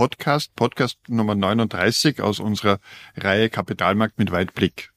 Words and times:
Podcast, 0.00 0.56
Podcast 0.56 0.98
Nummer 1.08 1.34
39 1.34 2.22
aus 2.22 2.40
unserer 2.40 2.78
Reihe 3.18 3.50
Kapitalmarkt 3.50 4.18
mit 4.18 4.32
Weitblick. 4.32 4.92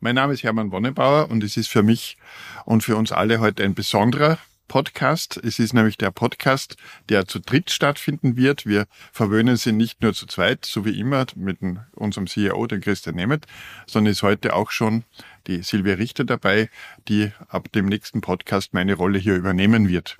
Mein 0.00 0.14
Name 0.14 0.34
ist 0.34 0.42
Hermann 0.42 0.72
Wonnebauer 0.72 1.30
und 1.30 1.42
es 1.42 1.56
ist 1.56 1.68
für 1.68 1.82
mich 1.82 2.18
und 2.66 2.84
für 2.84 2.96
uns 2.96 3.12
alle 3.12 3.40
heute 3.40 3.64
ein 3.64 3.72
besonderer 3.72 4.36
Podcast. 4.68 5.40
Es 5.42 5.58
ist 5.58 5.72
nämlich 5.72 5.96
der 5.96 6.10
Podcast, 6.10 6.76
der 7.08 7.26
zu 7.26 7.38
dritt 7.38 7.70
stattfinden 7.70 8.36
wird. 8.36 8.66
Wir 8.66 8.84
verwöhnen 9.10 9.56
Sie 9.56 9.72
nicht 9.72 10.02
nur 10.02 10.12
zu 10.12 10.26
zweit, 10.26 10.66
so 10.66 10.84
wie 10.84 11.00
immer, 11.00 11.24
mit 11.34 11.56
unserem 11.92 12.26
CEO, 12.26 12.66
den 12.66 12.82
Christian 12.82 13.16
Nemeth, 13.16 13.46
sondern 13.86 14.12
ist 14.12 14.22
heute 14.22 14.54
auch 14.54 14.70
schon 14.70 15.04
die 15.46 15.62
Silvia 15.62 15.94
Richter 15.94 16.24
dabei, 16.24 16.68
die 17.08 17.32
ab 17.48 17.72
dem 17.72 17.86
nächsten 17.86 18.20
Podcast 18.20 18.74
meine 18.74 18.92
Rolle 18.92 19.18
hier 19.18 19.36
übernehmen 19.36 19.88
wird. 19.88 20.18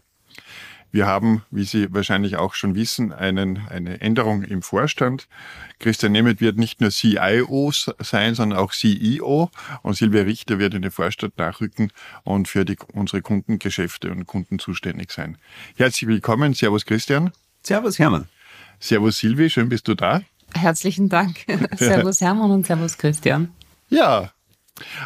Wir 0.93 1.07
haben, 1.07 1.43
wie 1.51 1.65
Sie 1.65 1.93
wahrscheinlich 1.93 2.37
auch 2.37 2.55
schon 2.55 2.75
wissen, 2.75 3.13
einen, 3.13 3.59
eine 3.69 4.01
Änderung 4.01 4.43
im 4.43 4.61
Vorstand. 4.63 5.29
Christian 5.79 6.13
Nemeth 6.13 6.41
wird 6.41 6.57
nicht 6.59 6.81
nur 6.81 6.91
CIO 6.91 7.71
sein, 7.73 8.35
sondern 8.35 8.59
auch 8.59 8.73
CEO 8.73 9.51
und 9.83 9.95
Silvia 9.95 10.23
Richter 10.23 10.59
wird 10.59 10.75
in 10.75 10.83
den 10.83 10.91
Vorstand 10.91 11.39
nachrücken 11.39 11.93
und 12.25 12.49
für 12.49 12.65
die, 12.65 12.77
unsere 12.93 13.23
Kundengeschäfte 13.23 14.11
und 14.11 14.27
Kunden 14.27 14.59
zuständig 14.59 15.13
sein. 15.13 15.39
Herzlich 15.77 16.09
willkommen. 16.09 16.55
Servus 16.55 16.85
Christian. 16.85 17.31
Servus 17.63 17.99
Hermann. 17.99 18.29
Servus 18.81 19.19
Silvi, 19.19 19.49
schön 19.51 19.69
bist 19.69 19.87
du 19.87 19.95
da. 19.95 20.23
Herzlichen 20.55 21.09
Dank. 21.09 21.45
servus 21.77 22.21
Hermann 22.21 22.51
und 22.51 22.67
Servus 22.67 22.99
Christian. 22.99 23.53
Ja, 23.89 24.33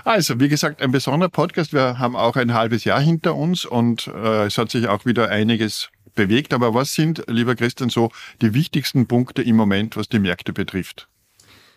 also, 0.05 0.41
wie 0.41 0.49
gesagt, 0.49 0.83
ein 0.83 0.93
besonderer 0.93 1.31
Podcast. 1.31 1.73
Wir 1.73 1.99
haben 1.99 2.17
auch 2.17 2.37
ein 2.37 2.55
halbes 2.55 2.85
Jahr 2.85 3.01
hinter 3.01 3.35
uns 3.35 3.65
und 3.65 4.09
äh, 4.09 4.47
es 4.47 4.59
hat 4.59 4.71
sich 4.71 4.89
auch 4.89 5.05
wieder 5.05 5.31
einiges 5.31 5.91
bewegt. 6.15 6.55
Aber 6.55 6.75
was 6.75 6.95
sind, 6.95 7.25
lieber 7.29 7.55
Christian, 7.55 7.91
so 7.91 8.11
die 8.41 8.55
wichtigsten 8.55 9.07
Punkte 9.07 9.43
im 9.43 9.57
Moment, 9.57 9.97
was 9.97 10.09
die 10.09 10.19
Märkte 10.19 10.53
betrifft? 10.53 11.09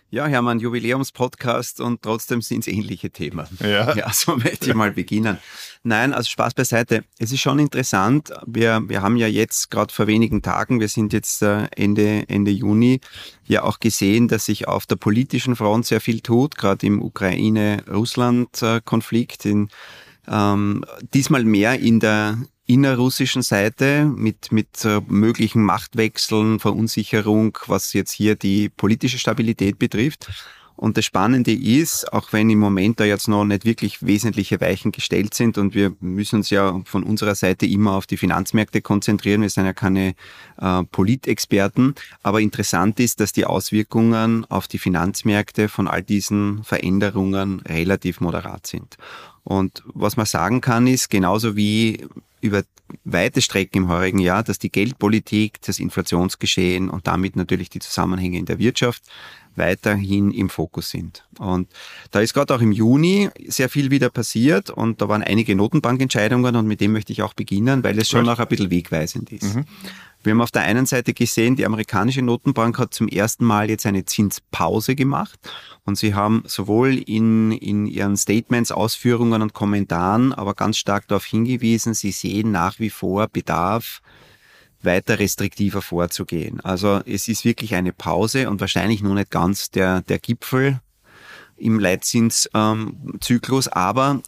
Ja, 0.10 0.26
Hermann, 0.26 0.60
Jubiläumspodcast 0.60 1.82
und 1.82 2.02
trotzdem 2.02 2.42
sind 2.42 2.62
es 2.62 2.68
ähnliche 2.68 3.10
Themen. 3.10 3.46
Ja. 3.60 3.94
ja, 3.94 4.10
so 4.14 4.38
möchte 4.38 4.70
ich 4.70 4.76
mal 4.76 4.94
beginnen. 4.94 5.38
Nein, 5.84 6.14
also 6.14 6.30
Spaß 6.30 6.54
beiseite. 6.54 7.04
Es 7.20 7.34
ist 7.34 7.42
schon 7.42 7.60
interessant. 7.60 8.32
Wir, 8.46 8.82
wir 8.88 9.02
haben 9.02 9.18
ja 9.18 9.28
jetzt 9.28 9.70
gerade 9.70 9.94
vor 9.94 10.08
wenigen 10.08 10.42
Tagen, 10.42 10.80
wir 10.80 10.88
sind 10.88 11.12
jetzt 11.12 11.42
äh, 11.42 11.68
Ende, 11.76 12.24
Ende 12.30 12.52
Juni, 12.52 13.02
ja 13.46 13.64
auch 13.64 13.80
gesehen, 13.80 14.30
dass 14.30 14.46
sich 14.46 14.70
auf 14.70 14.86
der 14.86 14.96
politischen 14.96 15.58
Front 15.58 15.88
sehr 15.88 16.00
viel 16.00 16.22
tut, 16.22 16.58
gerade 16.58 16.88
im 16.88 17.02
Ukraine-Russland-Konflikt, 17.02 19.46
in 19.46 19.68
ähm, 20.30 20.86
diesmal 21.14 21.44
mehr 21.44 21.78
in 21.80 22.00
der 22.00 22.38
innerrussischen 22.68 23.42
Seite 23.42 24.06
mit, 24.06 24.52
mit 24.52 24.86
äh, 24.86 25.02
möglichen 25.08 25.64
Machtwechseln, 25.64 26.60
Verunsicherung, 26.60 27.58
was 27.68 27.94
jetzt 27.94 28.12
hier 28.12 28.36
die 28.36 28.70
politische 28.70 29.18
Stabilität 29.18 29.80
betrifft. 29.80 30.30
Und 30.78 30.96
das 30.96 31.06
Spannende 31.06 31.52
ist, 31.52 32.14
auch 32.14 32.32
wenn 32.34 32.52
im 32.52 32.60
Moment 32.60 33.00
da 33.00 33.04
jetzt 33.04 33.28
noch 33.28 33.44
nicht 33.44 33.66
wirklich 33.66 34.06
wesentliche 34.06 34.62
Weichen 34.62 34.92
gestellt 34.92 35.34
sind 35.34 35.58
und 35.58 35.74
wir 35.74 35.94
müssen 36.00 36.38
uns 36.38 36.52
ja 36.52 36.80
von 36.86 37.04
unserer 37.04 37.34
Seite 37.34 37.66
immer 37.66 37.94
auf 37.94 38.06
die 38.06 38.16
Finanzmärkte 38.16 38.82
konzentrieren, 38.82 39.42
wir 39.42 39.50
sind 39.50 39.66
ja 39.66 39.74
keine 39.74 40.14
äh, 40.62 40.84
Politexperten, 40.84 41.96
aber 42.22 42.42
interessant 42.42 43.00
ist, 43.00 43.20
dass 43.20 43.34
die 43.34 43.46
Auswirkungen 43.46 44.46
auf 44.50 44.68
die 44.68 44.78
Finanzmärkte 44.78 45.68
von 45.68 45.88
all 45.88 46.04
diesen 46.04 46.64
Veränderungen 46.64 47.60
relativ 47.62 48.22
moderat 48.22 48.68
sind. 48.68 48.98
Und 49.44 49.84
was 49.88 50.16
man 50.16 50.28
sagen 50.28 50.62
kann, 50.62 50.86
ist, 50.86 51.10
genauso 51.10 51.56
wie 51.56 52.06
über 52.40 52.62
weite 53.04 53.42
Strecken 53.42 53.84
im 53.84 53.90
heurigen 53.90 54.20
Jahr, 54.20 54.44
dass 54.44 54.60
die 54.60 54.72
Geldpolitik, 54.72 55.60
das 55.62 55.80
Inflationsgeschehen 55.80 56.90
und 56.90 57.08
damit 57.08 57.36
natürlich 57.36 57.70
die 57.70 57.80
Zusammenhänge 57.80 58.38
in 58.38 58.46
der 58.46 58.60
Wirtschaft 58.60 59.04
weiterhin 59.58 60.32
im 60.32 60.50
Fokus 60.50 60.90
sind. 60.90 61.26
Und 61.40 61.70
da 62.12 62.20
ist 62.20 62.34
gerade 62.34 62.54
auch 62.54 62.62
im 62.62 62.72
Juni 62.72 63.30
sehr 63.48 63.70
viel 63.70 63.92
wieder 63.92 64.10
passiert 64.10 64.70
und 64.70 65.02
da 65.02 65.10
waren 65.10 65.24
einige 65.24 65.56
Notenbankentscheidungen 65.56 66.56
und 66.56 66.68
mit 66.68 66.82
dem 66.82 66.94
möchte 66.94 67.14
ich 67.14 67.22
auch 67.22 67.34
beginnen, 67.34 67.84
weil 67.84 67.98
es 68.00 68.10
schon 68.10 68.28
auch 68.30 68.40
ein 68.40 68.48
bisschen 68.48 68.70
wegweisend 68.70 69.32
ist. 69.32 69.56
Mhm. 69.56 69.66
Wir 70.24 70.32
haben 70.32 70.42
auf 70.42 70.52
der 70.52 70.64
einen 70.64 70.86
Seite 70.86 71.14
gesehen, 71.14 71.56
die 71.56 71.66
amerikanische 71.66 72.22
Notenbank 72.22 72.80
hat 72.80 72.94
zum 72.94 73.08
ersten 73.08 73.46
Mal 73.46 73.70
jetzt 73.70 73.86
eine 73.86 74.04
Zinspause 74.04 74.96
gemacht 74.96 75.40
und 75.86 75.98
sie 75.98 76.16
haben 76.16 76.44
sowohl 76.46 76.98
in, 76.98 77.52
in 77.52 77.86
ihren 77.86 78.18
Statements, 78.18 78.72
Ausführungen 78.72 79.42
und 79.42 79.54
Kommentaren, 79.54 80.34
aber 80.34 80.54
ganz 80.54 80.78
stark 80.78 81.08
darauf 81.08 81.24
hingewiesen, 81.24 81.94
sie 81.94 82.12
sehen 82.12 82.52
nach 82.52 82.80
wie 82.80 82.90
vor 82.90 83.28
Bedarf, 83.28 84.02
weiter 84.82 85.20
restriktiver 85.20 85.82
vorzugehen. 85.82 86.60
Also 86.62 87.02
es 87.06 87.28
ist 87.28 87.46
wirklich 87.46 87.76
eine 87.76 87.94
Pause 87.94 88.50
und 88.50 88.62
wahrscheinlich 88.62 89.02
nur 89.02 89.16
nicht 89.16 89.32
ganz 89.32 89.72
der, 89.72 90.02
der 90.02 90.20
Gipfel 90.20 90.80
im 91.58 91.80
Leitzinszyklus, 91.80 93.68
ähm, 93.68 93.74
aber 93.74 94.22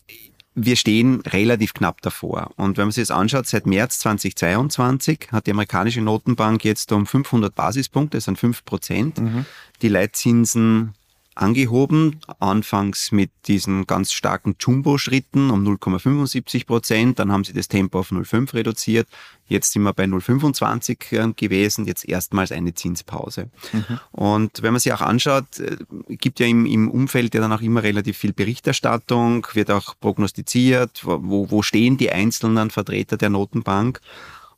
wir 0.55 0.75
stehen 0.75 1.21
relativ 1.21 1.73
knapp 1.73 2.01
davor. 2.01 2.51
Und 2.57 2.77
wenn 2.77 2.85
man 2.85 2.91
sich 2.91 3.07
das 3.07 3.11
anschaut, 3.15 3.47
seit 3.47 3.65
März 3.65 3.99
2022 3.99 5.27
hat 5.31 5.47
die 5.47 5.51
amerikanische 5.51 6.01
Notenbank 6.01 6.66
jetzt 6.66 6.91
um 6.91 7.05
500 7.05 7.53
Basispunkte, 7.53 8.17
das 8.17 8.25
sind 8.25 8.37
5 8.37 8.66
Prozent, 8.66 9.19
mhm. 9.19 9.45
die 9.81 9.89
Leitzinsen 9.89 10.93
angehoben, 11.39 12.19
anfangs 12.39 13.11
mit 13.11 13.31
diesen 13.47 13.88
ganz 13.88 14.11
starken 14.11 14.55
Jumbo-Schritten 14.59 15.50
um 15.51 15.66
0,75 15.66 16.66
Prozent, 16.66 17.19
dann 17.19 17.31
haben 17.31 17.44
sie 17.44 17.53
das 17.53 17.69
Tempo 17.69 18.00
auf 18.00 18.11
0,5 18.11 18.53
reduziert, 18.53 19.07
jetzt 19.47 19.72
sind 19.72 19.83
wir 19.83 19.94
bei 19.94 20.03
0,25 20.03 21.29
äh, 21.29 21.33
gewesen, 21.33 21.85
jetzt 21.85 22.07
erstmals 22.07 22.51
eine 22.51 22.73
Zinspause. 22.73 23.49
Mhm. 23.72 23.99
Und 24.11 24.61
wenn 24.61 24.73
man 24.73 24.79
sich 24.79 24.91
auch 24.91 25.01
anschaut, 25.01 25.59
äh, 25.59 25.78
gibt 26.09 26.39
ja 26.39 26.45
im, 26.45 26.66
im 26.66 26.91
Umfeld 26.91 27.33
ja 27.33 27.41
dann 27.41 27.53
auch 27.53 27.61
immer 27.61 27.83
relativ 27.83 28.17
viel 28.17 28.33
Berichterstattung, 28.33 29.47
wird 29.53 29.72
auch 29.72 29.95
prognostiziert, 29.99 31.01
wo, 31.03 31.49
wo 31.49 31.61
stehen 31.61 31.97
die 31.97 32.11
einzelnen 32.11 32.69
Vertreter 32.69 33.16
der 33.16 33.29
Notenbank. 33.29 34.01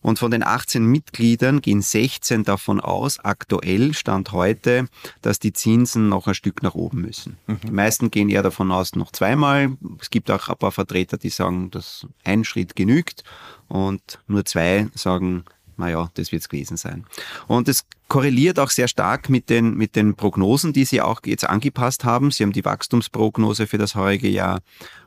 Und 0.02 0.20
von 0.20 0.32
den 0.32 0.44
18 0.44 0.84
Mitgliedern 0.84 1.62
gehen 1.62 1.82
16 1.82 2.44
davon 2.44 2.80
aus, 2.80 3.20
aktuell 3.20 3.94
Stand 3.94 4.32
heute, 4.32 4.88
dass 5.22 5.40
die 5.40 5.54
Zinsen 5.54 6.10
noch 6.10 6.28
ein 6.28 6.34
Stück 6.34 6.64
nach 6.64 6.76
oben 6.76 7.02
müssen. 7.02 7.38
Mhm. 7.48 7.60
Die 7.64 7.72
meisten 7.72 8.12
gehen 8.12 8.30
eher 8.30 8.44
davon 8.44 8.72
aus, 8.72 8.96
noch 8.96 9.12
zweimal. 9.12 9.78
Es 10.00 10.10
gibt 10.10 10.32
auch 10.32 10.50
ein 10.50 10.58
paar 10.58 10.72
Vertreter, 10.72 11.18
die 11.18 11.30
sagen, 11.30 11.70
dass 11.72 12.08
ein 12.24 12.44
Schritt 12.44 12.76
genügt. 12.76 13.24
Und 13.68 14.20
nur 14.28 14.44
zwei 14.44 14.88
sagen, 14.96 15.46
naja, 15.82 16.10
das 16.14 16.32
wird 16.32 16.44
es 16.44 16.50
gewesen 16.50 16.78
sein. 16.78 17.06
Und 17.48 17.68
es 17.68 17.86
korreliert 18.08 18.60
auch 18.60 18.70
sehr 18.70 18.88
stark 18.88 19.30
mit 19.30 19.50
den, 19.50 19.76
mit 19.76 19.96
den 19.96 20.16
Prognosen, 20.16 20.74
die 20.74 20.86
Sie 20.86 21.02
auch 21.02 21.22
jetzt 21.26 21.46
angepasst 21.46 22.04
haben. 22.04 22.30
Sie 22.32 22.44
haben 22.44 22.52
die 22.52 22.66
Wachstumsprognose 22.66 23.68
für 23.68 23.78
das 23.78 23.96
heurige 23.96 24.28
Jahr 24.28 24.60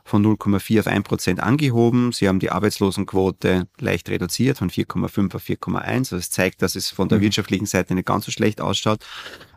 von 0.03 0.23
0,4 0.25 0.81
auf 0.81 0.87
1 0.87 1.03
Prozent 1.03 1.39
angehoben. 1.39 2.11
Sie 2.11 2.27
haben 2.27 2.39
die 2.39 2.51
Arbeitslosenquote 2.51 3.67
leicht 3.79 4.09
reduziert 4.09 4.57
von 4.57 4.69
4,5 4.69 5.35
auf 5.35 5.43
4,1. 5.43 5.87
Also 5.87 6.17
das 6.17 6.29
zeigt, 6.29 6.61
dass 6.61 6.75
es 6.75 6.89
von 6.89 7.07
der 7.07 7.19
mhm. 7.19 7.23
wirtschaftlichen 7.23 7.65
Seite 7.65 7.95
nicht 7.95 8.07
ganz 8.07 8.25
so 8.25 8.31
schlecht 8.31 8.59
ausschaut. 8.59 8.99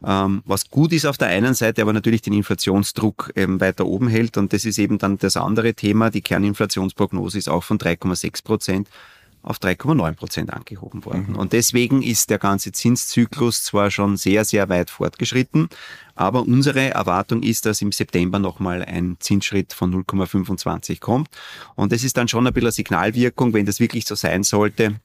Ähm, 0.06 0.42
was 0.44 0.70
gut 0.70 0.92
ist 0.92 1.06
auf 1.06 1.18
der 1.18 1.28
einen 1.28 1.54
Seite, 1.54 1.82
aber 1.82 1.92
natürlich 1.92 2.22
den 2.22 2.34
Inflationsdruck 2.34 3.32
eben 3.34 3.60
weiter 3.60 3.86
oben 3.86 4.08
hält. 4.08 4.36
Und 4.36 4.52
das 4.52 4.64
ist 4.64 4.78
eben 4.78 4.98
dann 4.98 5.18
das 5.18 5.36
andere 5.36 5.74
Thema. 5.74 6.10
Die 6.10 6.22
Kerninflationsprognose 6.22 7.38
ist 7.38 7.48
auch 7.48 7.64
von 7.64 7.78
3,6 7.78 8.44
Prozent 8.44 8.88
auf 9.42 9.58
3,9 9.58 10.12
Prozent 10.14 10.52
angehoben 10.52 11.04
worden. 11.04 11.26
Mhm. 11.30 11.36
Und 11.36 11.52
deswegen 11.52 12.02
ist 12.02 12.30
der 12.30 12.38
ganze 12.38 12.72
Zinszyklus 12.72 13.64
zwar 13.64 13.90
schon 13.90 14.16
sehr, 14.16 14.44
sehr 14.44 14.68
weit 14.68 14.90
fortgeschritten, 14.90 15.68
aber 16.14 16.42
unsere 16.42 16.90
Erwartung 16.90 17.42
ist, 17.42 17.64
dass 17.64 17.80
im 17.80 17.92
September 17.92 18.38
nochmal 18.38 18.84
ein 18.84 19.16
Zinsschritt 19.20 19.72
von 19.72 19.94
0,25 20.04 21.00
kommt. 21.00 21.28
Und 21.76 21.92
das 21.92 22.02
ist 22.02 22.16
dann 22.16 22.28
schon 22.28 22.46
ein 22.46 22.52
bisschen 22.52 22.66
eine 22.66 22.72
Signalwirkung, 22.72 23.52
wenn 23.54 23.66
das 23.66 23.78
wirklich 23.80 24.04
so 24.06 24.14
sein 24.14 24.42
sollte, 24.42 24.96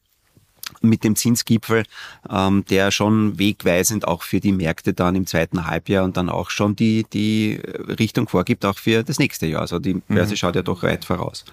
mit 0.82 1.04
dem 1.04 1.16
Zinsgipfel, 1.16 1.84
ähm, 2.30 2.66
der 2.70 2.92
schon 2.92 3.38
wegweisend 3.38 4.08
auch 4.08 4.24
für 4.24 4.40
die 4.40 4.52
Märkte 4.52 4.94
dann 4.94 5.16
im 5.16 5.28
zweiten 5.28 5.68
Halbjahr 5.68 6.04
und 6.04 6.18
dann 6.18 6.30
auch 6.30 6.50
schon 6.50 6.76
die, 6.76 7.06
die 7.12 7.60
Richtung 8.00 8.28
vorgibt, 8.28 8.66
auch 8.66 8.78
für 8.78 9.04
das 9.04 9.20
nächste 9.20 9.46
Jahr. 9.46 9.62
Also 9.62 9.80
die 9.80 9.96
Börse 10.08 10.32
mhm. 10.32 10.38
schaut 10.38 10.56
ja 10.56 10.62
doch 10.62 10.84
weit 10.84 11.06
voraus. 11.06 11.46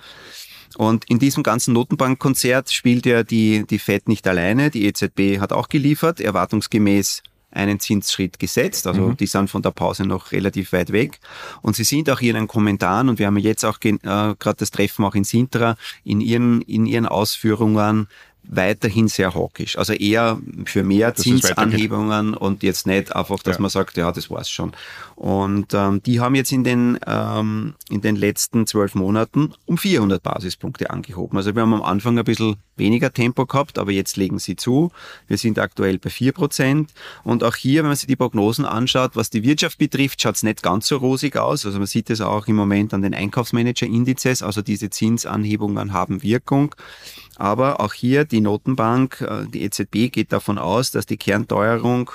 Und 0.76 1.04
in 1.10 1.18
diesem 1.18 1.42
ganzen 1.42 1.74
Notenbankkonzert 1.74 2.72
spielt 2.72 3.06
ja 3.06 3.22
die, 3.22 3.64
die 3.68 3.78
FED 3.78 4.08
nicht 4.08 4.26
alleine. 4.26 4.70
Die 4.70 4.86
EZB 4.86 5.40
hat 5.40 5.52
auch 5.52 5.68
geliefert, 5.68 6.20
erwartungsgemäß 6.20 7.22
einen 7.52 7.80
Zinsschritt 7.80 8.38
gesetzt. 8.38 8.86
Also 8.86 9.08
mhm. 9.08 9.16
die 9.16 9.26
sind 9.26 9.50
von 9.50 9.62
der 9.62 9.72
Pause 9.72 10.04
noch 10.04 10.32
relativ 10.32 10.72
weit 10.72 10.92
weg. 10.92 11.18
Und 11.62 11.76
sie 11.76 11.84
sind 11.84 12.08
auch 12.10 12.20
in 12.20 12.28
ihren 12.28 12.46
Kommentaren, 12.46 13.08
und 13.08 13.18
wir 13.18 13.26
haben 13.26 13.36
jetzt 13.38 13.64
auch 13.64 13.78
äh, 13.82 13.98
gerade 14.00 14.56
das 14.58 14.70
Treffen 14.70 15.04
auch 15.04 15.14
in 15.14 15.24
Sintra, 15.24 15.76
in 16.04 16.20
ihren, 16.20 16.62
in 16.62 16.86
ihren 16.86 17.06
Ausführungen 17.06 18.06
weiterhin 18.44 19.08
sehr 19.08 19.34
hawkisch. 19.34 19.78
Also 19.78 19.92
eher 19.92 20.38
für 20.64 20.82
mehr 20.82 21.12
das 21.12 21.22
Zinsanhebungen 21.22 22.34
und 22.34 22.62
jetzt 22.62 22.86
nicht 22.86 23.14
einfach, 23.14 23.42
dass 23.42 23.56
ja. 23.56 23.62
man 23.62 23.70
sagt, 23.70 23.96
ja, 23.96 24.10
das 24.12 24.30
war's 24.30 24.50
schon. 24.50 24.72
Und 25.16 25.74
ähm, 25.74 26.02
die 26.02 26.20
haben 26.20 26.34
jetzt 26.34 26.50
in 26.50 26.64
den, 26.64 26.98
ähm, 27.06 27.74
in 27.90 28.00
den 28.00 28.16
letzten 28.16 28.66
zwölf 28.66 28.94
Monaten 28.94 29.52
um 29.66 29.76
400 29.76 30.22
Basispunkte 30.22 30.90
angehoben. 30.90 31.36
Also 31.36 31.54
wir 31.54 31.62
haben 31.62 31.74
am 31.74 31.82
Anfang 31.82 32.18
ein 32.18 32.24
bisschen 32.24 32.56
weniger 32.76 33.12
Tempo 33.12 33.46
gehabt, 33.46 33.78
aber 33.78 33.92
jetzt 33.92 34.16
legen 34.16 34.38
sie 34.38 34.56
zu. 34.56 34.90
Wir 35.28 35.36
sind 35.36 35.58
aktuell 35.58 35.98
bei 35.98 36.10
vier 36.10 36.32
Prozent. 36.32 36.90
Und 37.22 37.44
auch 37.44 37.54
hier, 37.54 37.82
wenn 37.82 37.88
man 37.88 37.96
sich 37.96 38.06
die 38.06 38.16
Prognosen 38.16 38.64
anschaut, 38.64 39.12
was 39.14 39.30
die 39.30 39.42
Wirtschaft 39.42 39.78
betrifft, 39.78 40.22
schaut 40.22 40.36
es 40.36 40.42
nicht 40.42 40.62
ganz 40.62 40.88
so 40.88 40.96
rosig 40.96 41.36
aus. 41.36 41.66
Also 41.66 41.78
man 41.78 41.86
sieht 41.86 42.10
es 42.10 42.20
auch 42.20 42.46
im 42.48 42.56
Moment 42.56 42.94
an 42.94 43.02
den 43.02 43.14
Einkaufsmanager-Indizes. 43.14 44.42
Also 44.42 44.62
diese 44.62 44.90
Zinsanhebungen 44.90 45.92
haben 45.92 46.22
Wirkung. 46.22 46.74
Aber 47.36 47.80
auch 47.80 47.94
hier 47.94 48.24
die 48.30 48.40
Notenbank, 48.40 49.20
äh, 49.20 49.46
die 49.46 49.62
EZB 49.62 50.12
geht 50.12 50.32
davon 50.32 50.58
aus, 50.58 50.90
dass 50.90 51.06
die 51.06 51.16
Kernteuerung 51.16 52.10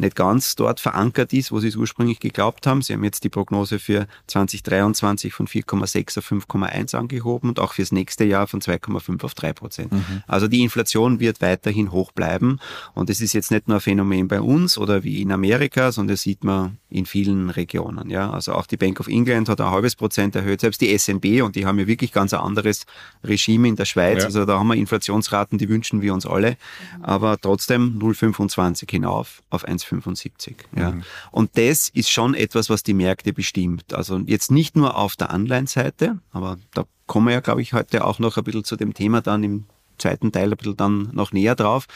nicht 0.00 0.16
ganz 0.16 0.56
dort 0.56 0.80
verankert 0.80 1.32
ist, 1.32 1.52
wo 1.52 1.60
sie 1.60 1.68
es 1.68 1.76
ursprünglich 1.76 2.20
geglaubt 2.20 2.66
haben. 2.66 2.82
Sie 2.82 2.92
haben 2.94 3.04
jetzt 3.04 3.22
die 3.22 3.28
Prognose 3.28 3.78
für 3.78 4.06
2023 4.26 5.32
von 5.32 5.46
4,6 5.46 6.18
auf 6.18 6.30
5,1 6.30 6.96
angehoben 6.96 7.50
und 7.50 7.60
auch 7.60 7.74
fürs 7.74 7.92
nächste 7.92 8.24
Jahr 8.24 8.46
von 8.46 8.60
2,5 8.60 9.22
auf 9.22 9.34
3 9.34 9.52
Prozent. 9.52 9.92
Mhm. 9.92 10.22
Also 10.26 10.48
die 10.48 10.62
Inflation 10.62 11.20
wird 11.20 11.40
weiterhin 11.40 11.92
hoch 11.92 12.12
bleiben 12.12 12.58
und 12.94 13.10
es 13.10 13.20
ist 13.20 13.34
jetzt 13.34 13.50
nicht 13.50 13.68
nur 13.68 13.76
ein 13.76 13.80
Phänomen 13.80 14.26
bei 14.26 14.40
uns 14.40 14.78
oder 14.78 15.04
wie 15.04 15.22
in 15.22 15.32
Amerika, 15.32 15.92
sondern 15.92 16.14
das 16.14 16.22
sieht 16.22 16.44
man 16.44 16.78
in 16.90 17.06
vielen 17.06 17.50
Regionen. 17.50 18.10
Ja, 18.10 18.30
also 18.30 18.52
auch 18.54 18.66
die 18.66 18.76
Bank 18.76 19.00
of 19.00 19.06
England 19.06 19.48
hat 19.48 19.60
ein 19.60 19.70
halbes 19.70 19.96
Prozent 19.96 20.34
erhöht, 20.34 20.60
selbst 20.60 20.80
die 20.80 20.96
SNB 20.96 21.42
und 21.42 21.56
die 21.56 21.66
haben 21.66 21.78
ja 21.78 21.86
wirklich 21.86 22.12
ganz 22.12 22.34
ein 22.34 22.40
anderes 22.40 22.84
Regime 23.24 23.68
in 23.68 23.76
der 23.76 23.84
Schweiz. 23.84 24.18
Ja. 24.18 24.24
Also 24.26 24.44
da 24.44 24.58
haben 24.58 24.68
wir 24.68 24.74
Inflationsraten, 24.74 25.58
die 25.58 25.68
wünschen 25.68 26.02
wir 26.02 26.12
uns 26.12 26.26
alle, 26.26 26.56
aber 27.00 27.38
trotzdem 27.40 27.98
0,25 27.98 28.90
hinauf 28.90 29.42
auf 29.50 29.66
1,5 29.66 30.00
75. 30.00 30.56
Ja. 30.76 30.92
Mhm. 30.92 31.02
Und 31.30 31.56
das 31.56 31.88
ist 31.88 32.10
schon 32.10 32.34
etwas, 32.34 32.70
was 32.70 32.82
die 32.82 32.94
Märkte 32.94 33.32
bestimmt. 33.32 33.94
Also 33.94 34.18
jetzt 34.18 34.50
nicht 34.50 34.76
nur 34.76 34.96
auf 34.96 35.16
der 35.16 35.30
Anleihenseite, 35.30 36.18
aber 36.32 36.58
da 36.74 36.84
kommen 37.06 37.26
wir 37.26 37.34
ja, 37.34 37.40
glaube 37.40 37.62
ich, 37.62 37.72
heute 37.72 38.04
auch 38.04 38.18
noch 38.18 38.36
ein 38.36 38.44
bisschen 38.44 38.64
zu 38.64 38.76
dem 38.76 38.94
Thema 38.94 39.20
dann 39.20 39.42
im 39.44 39.64
zweiten 40.00 40.32
Teil 40.32 40.50
ein 40.50 40.56
bisschen 40.56 40.76
dann 40.76 41.10
noch 41.12 41.32
näher 41.32 41.54
drauf. 41.54 41.86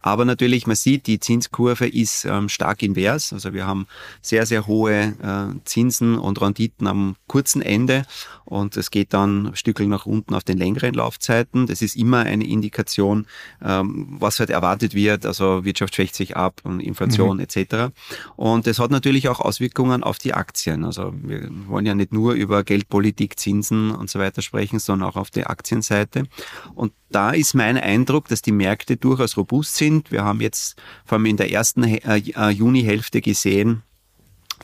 Aber 0.00 0.24
natürlich, 0.24 0.66
man 0.66 0.76
sieht, 0.76 1.06
die 1.06 1.20
Zinskurve 1.20 1.86
ist 1.86 2.24
ähm, 2.24 2.48
stark 2.48 2.82
invers. 2.82 3.32
Also 3.32 3.52
wir 3.52 3.66
haben 3.66 3.86
sehr, 4.22 4.46
sehr 4.46 4.66
hohe 4.66 5.14
äh, 5.22 5.64
Zinsen 5.64 6.18
und 6.18 6.40
Renditen 6.40 6.86
am 6.86 7.16
kurzen 7.26 7.62
Ende 7.62 8.04
und 8.48 8.78
es 8.78 8.90
geht 8.90 9.12
dann 9.12 9.48
ein 9.48 9.56
Stückchen 9.56 9.90
nach 9.90 10.06
unten 10.06 10.34
auf 10.34 10.42
den 10.42 10.56
längeren 10.56 10.94
Laufzeiten. 10.94 11.66
Das 11.66 11.82
ist 11.82 11.96
immer 11.96 12.20
eine 12.20 12.46
Indikation, 12.46 13.26
ähm, 13.62 14.16
was 14.18 14.40
halt 14.40 14.48
erwartet 14.48 14.94
wird. 14.94 15.26
Also 15.26 15.66
Wirtschaft 15.66 15.94
schwächt 15.94 16.14
sich 16.14 16.34
ab 16.34 16.62
und 16.64 16.80
Inflation 16.80 17.36
mhm. 17.36 17.42
etc. 17.42 17.92
Und 18.36 18.66
das 18.66 18.78
hat 18.78 18.90
natürlich 18.90 19.28
auch 19.28 19.40
Auswirkungen 19.40 20.02
auf 20.02 20.16
die 20.16 20.32
Aktien. 20.32 20.84
Also 20.84 21.12
wir 21.14 21.50
wollen 21.66 21.84
ja 21.84 21.94
nicht 21.94 22.14
nur 22.14 22.32
über 22.32 22.64
Geldpolitik, 22.64 23.38
Zinsen 23.38 23.90
und 23.90 24.08
so 24.08 24.18
weiter 24.18 24.40
sprechen, 24.40 24.78
sondern 24.78 25.10
auch 25.10 25.16
auf 25.16 25.30
der 25.30 25.50
Aktienseite. 25.50 26.24
Und 26.74 26.92
da 27.10 27.32
ist 27.32 27.47
mein 27.54 27.76
Eindruck, 27.76 28.28
dass 28.28 28.42
die 28.42 28.52
Märkte 28.52 28.96
durchaus 28.96 29.36
robust 29.36 29.76
sind. 29.76 30.10
Wir 30.10 30.24
haben 30.24 30.40
jetzt 30.40 30.80
vor 31.04 31.16
allem 31.16 31.26
in 31.26 31.36
der 31.36 31.50
ersten 31.50 31.84
äh, 31.84 32.18
äh, 32.18 32.48
Junihälfte 32.50 33.20
gesehen, 33.20 33.82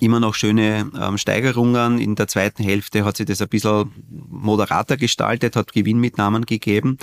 immer 0.00 0.20
noch 0.20 0.34
schöne 0.34 0.90
ähm, 1.00 1.18
Steigerungen. 1.18 1.98
In 1.98 2.14
der 2.14 2.28
zweiten 2.28 2.62
Hälfte 2.62 3.04
hat 3.04 3.16
sich 3.16 3.26
das 3.26 3.40
ein 3.40 3.48
bisschen 3.48 3.92
moderater 4.28 4.96
gestaltet, 4.96 5.56
hat 5.56 5.72
Gewinnmitnahmen 5.72 6.46
gegeben. 6.46 6.98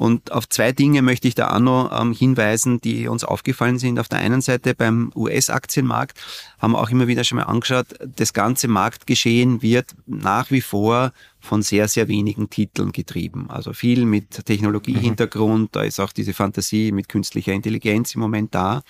Und 0.00 0.32
auf 0.32 0.48
zwei 0.48 0.72
Dinge 0.72 1.02
möchte 1.02 1.28
ich 1.28 1.34
da 1.34 1.54
auch 1.54 1.60
noch 1.60 2.00
ähm, 2.00 2.14
hinweisen, 2.14 2.80
die 2.80 3.06
uns 3.06 3.22
aufgefallen 3.22 3.78
sind. 3.78 3.98
Auf 3.98 4.08
der 4.08 4.20
einen 4.20 4.40
Seite 4.40 4.74
beim 4.74 5.12
US-Aktienmarkt 5.14 6.18
haben 6.58 6.72
wir 6.72 6.80
auch 6.80 6.88
immer 6.88 7.06
wieder 7.06 7.22
schon 7.22 7.36
mal 7.36 7.44
angeschaut, 7.44 7.84
das 8.16 8.32
ganze 8.32 8.66
Marktgeschehen 8.66 9.60
wird 9.60 9.94
nach 10.06 10.50
wie 10.50 10.62
vor 10.62 11.12
von 11.38 11.60
sehr, 11.60 11.86
sehr 11.86 12.08
wenigen 12.08 12.48
Titeln 12.48 12.92
getrieben. 12.92 13.50
Also 13.50 13.74
viel 13.74 14.06
mit 14.06 14.46
Technologiehintergrund, 14.46 15.62
mhm. 15.64 15.68
da 15.72 15.82
ist 15.82 16.00
auch 16.00 16.12
diese 16.12 16.32
Fantasie 16.32 16.92
mit 16.92 17.10
künstlicher 17.10 17.52
Intelligenz 17.52 18.14
im 18.14 18.22
Moment 18.22 18.54
da. 18.54 18.82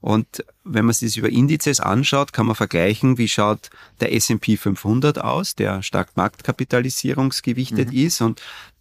Und 0.00 0.46
wenn 0.64 0.86
man 0.86 0.94
sich 0.94 1.10
das 1.10 1.16
über 1.18 1.28
Indizes 1.28 1.80
anschaut, 1.80 2.32
kann 2.32 2.46
man 2.46 2.54
vergleichen, 2.56 3.18
wie 3.18 3.28
schaut 3.28 3.68
der 4.00 4.14
S&P 4.14 4.56
500 4.56 5.18
aus, 5.18 5.56
der 5.56 5.82
stark 5.82 6.16
marktkapitalisierungsgewichtet 6.16 7.90
mhm. 7.90 7.98
ist. 7.98 8.22
Und 8.22 8.40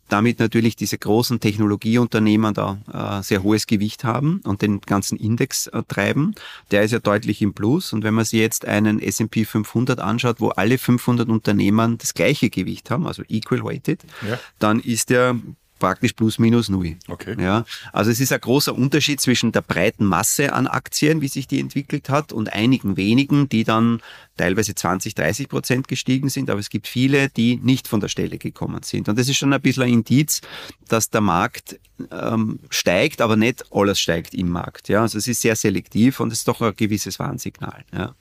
damit 0.09 0.39
natürlich 0.39 0.75
diese 0.75 0.97
großen 0.97 1.39
Technologieunternehmen 1.39 2.53
da 2.53 2.77
äh, 2.91 3.23
sehr 3.23 3.43
hohes 3.43 3.67
Gewicht 3.67 4.03
haben 4.03 4.41
und 4.43 4.61
den 4.61 4.81
ganzen 4.81 5.17
Index 5.17 5.67
äh, 5.67 5.83
treiben. 5.87 6.35
Der 6.71 6.83
ist 6.83 6.91
ja 6.91 6.99
deutlich 6.99 7.41
im 7.41 7.53
Plus. 7.53 7.93
Und 7.93 8.03
wenn 8.03 8.13
man 8.13 8.25
sich 8.25 8.39
jetzt 8.39 8.65
einen 8.65 8.99
S&P 8.99 9.45
500 9.45 9.99
anschaut, 9.99 10.39
wo 10.39 10.49
alle 10.49 10.77
500 10.77 11.29
Unternehmen 11.29 11.97
das 11.97 12.13
gleiche 12.13 12.49
Gewicht 12.49 12.91
haben, 12.91 13.07
also 13.07 13.23
equal 13.27 13.63
weighted, 13.63 14.01
ja. 14.27 14.39
dann 14.59 14.79
ist 14.79 15.09
der 15.09 15.35
praktisch 15.83 16.13
plus 16.13 16.39
minus 16.39 16.69
null. 16.69 16.95
Okay. 17.09 17.35
Ja, 17.37 17.65
also 17.91 18.09
es 18.09 18.21
ist 18.21 18.31
ein 18.31 18.39
großer 18.39 18.73
Unterschied 18.73 19.19
zwischen 19.19 19.51
der 19.51 19.61
breiten 19.61 20.05
Masse 20.05 20.53
an 20.53 20.65
Aktien, 20.65 21.19
wie 21.19 21.27
sich 21.27 21.45
die 21.45 21.59
entwickelt 21.59 22.07
hat, 22.07 22.31
und 22.31 22.53
einigen 22.53 22.95
wenigen, 22.95 23.49
die 23.49 23.65
dann 23.65 23.99
teilweise 24.37 24.75
20, 24.75 25.15
30 25.15 25.49
Prozent 25.49 25.87
gestiegen 25.87 26.29
sind, 26.29 26.49
aber 26.49 26.59
es 26.59 26.69
gibt 26.69 26.87
viele, 26.87 27.29
die 27.29 27.57
nicht 27.57 27.87
von 27.87 27.99
der 27.99 28.07
Stelle 28.07 28.37
gekommen 28.37 28.83
sind. 28.83 29.09
Und 29.09 29.19
das 29.19 29.29
ist 29.29 29.37
schon 29.37 29.53
ein 29.53 29.61
bisschen 29.61 29.83
ein 29.83 29.93
Indiz, 29.93 30.41
dass 30.87 31.09
der 31.09 31.21
Markt 31.21 31.79
ähm, 32.11 32.59
steigt, 32.69 33.21
aber 33.21 33.35
nicht 33.35 33.65
alles 33.71 33.99
steigt 33.99 34.33
im 34.33 34.49
Markt. 34.49 34.89
Ja, 34.89 35.01
also 35.01 35.17
es 35.17 35.27
ist 35.27 35.41
sehr 35.41 35.55
selektiv 35.55 36.19
und 36.19 36.31
es 36.31 36.39
ist 36.39 36.47
doch 36.47 36.61
ein 36.61 36.73
gewisses 36.75 37.19
Warnsignal. 37.19 37.83
Ja. 37.93 38.15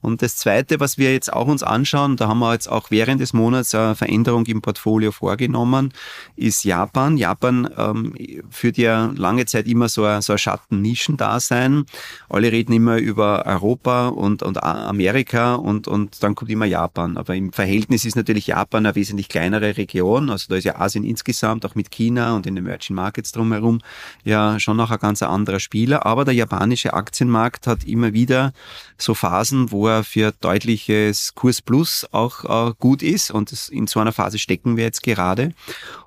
Und 0.00 0.22
das 0.22 0.36
Zweite, 0.36 0.80
was 0.80 0.98
wir 0.98 1.12
jetzt 1.12 1.32
auch 1.32 1.46
uns 1.46 1.62
anschauen, 1.62 2.16
da 2.16 2.28
haben 2.28 2.40
wir 2.40 2.52
jetzt 2.52 2.68
auch 2.68 2.90
während 2.90 3.20
des 3.20 3.32
Monats 3.32 3.74
eine 3.74 3.94
Veränderung 3.94 4.44
im 4.46 4.60
Portfolio 4.60 5.12
vorgenommen, 5.12 5.92
ist 6.36 6.64
Japan. 6.64 7.16
Japan 7.16 7.70
ähm, 7.76 8.14
führt 8.50 8.78
ja 8.78 9.12
lange 9.14 9.46
Zeit 9.46 9.66
immer 9.66 9.88
so 9.88 10.04
ein, 10.04 10.22
so 10.22 10.32
ein 10.32 10.38
Schatten-Nischen-Dasein. 10.38 11.84
Alle 12.28 12.50
reden 12.50 12.72
immer 12.72 12.98
über 12.98 13.46
Europa 13.46 14.08
und, 14.08 14.42
und 14.42 14.62
Amerika 14.62 15.51
und, 15.60 15.88
und 15.88 16.22
dann 16.22 16.34
kommt 16.34 16.50
immer 16.50 16.64
Japan. 16.64 17.16
Aber 17.16 17.34
im 17.34 17.52
Verhältnis 17.52 18.04
ist 18.04 18.16
natürlich 18.16 18.48
Japan 18.48 18.86
eine 18.86 18.94
wesentlich 18.94 19.28
kleinere 19.28 19.76
Region. 19.76 20.30
Also 20.30 20.46
da 20.48 20.56
ist 20.56 20.64
ja 20.64 20.80
Asien 20.80 21.04
insgesamt, 21.04 21.64
auch 21.64 21.74
mit 21.74 21.90
China 21.90 22.34
und 22.34 22.46
den 22.46 22.56
Emerging 22.56 22.96
Markets 22.96 23.32
drumherum, 23.32 23.80
ja 24.24 24.58
schon 24.60 24.76
noch 24.76 24.90
ein 24.90 24.98
ganz 24.98 25.22
anderer 25.22 25.60
Spieler. 25.60 26.06
Aber 26.06 26.24
der 26.24 26.34
japanische 26.34 26.94
Aktienmarkt 26.94 27.66
hat 27.66 27.84
immer 27.84 28.12
wieder 28.12 28.52
so 28.98 29.14
Phasen, 29.14 29.70
wo 29.70 29.88
er 29.88 30.04
für 30.04 30.32
deutliches 30.40 31.34
Kurs 31.34 31.62
Plus 31.62 32.06
auch 32.12 32.68
äh, 32.68 32.74
gut 32.78 33.02
ist. 33.02 33.30
Und 33.30 33.52
in 33.70 33.86
so 33.86 34.00
einer 34.00 34.12
Phase 34.12 34.38
stecken 34.38 34.76
wir 34.76 34.84
jetzt 34.84 35.02
gerade. 35.02 35.52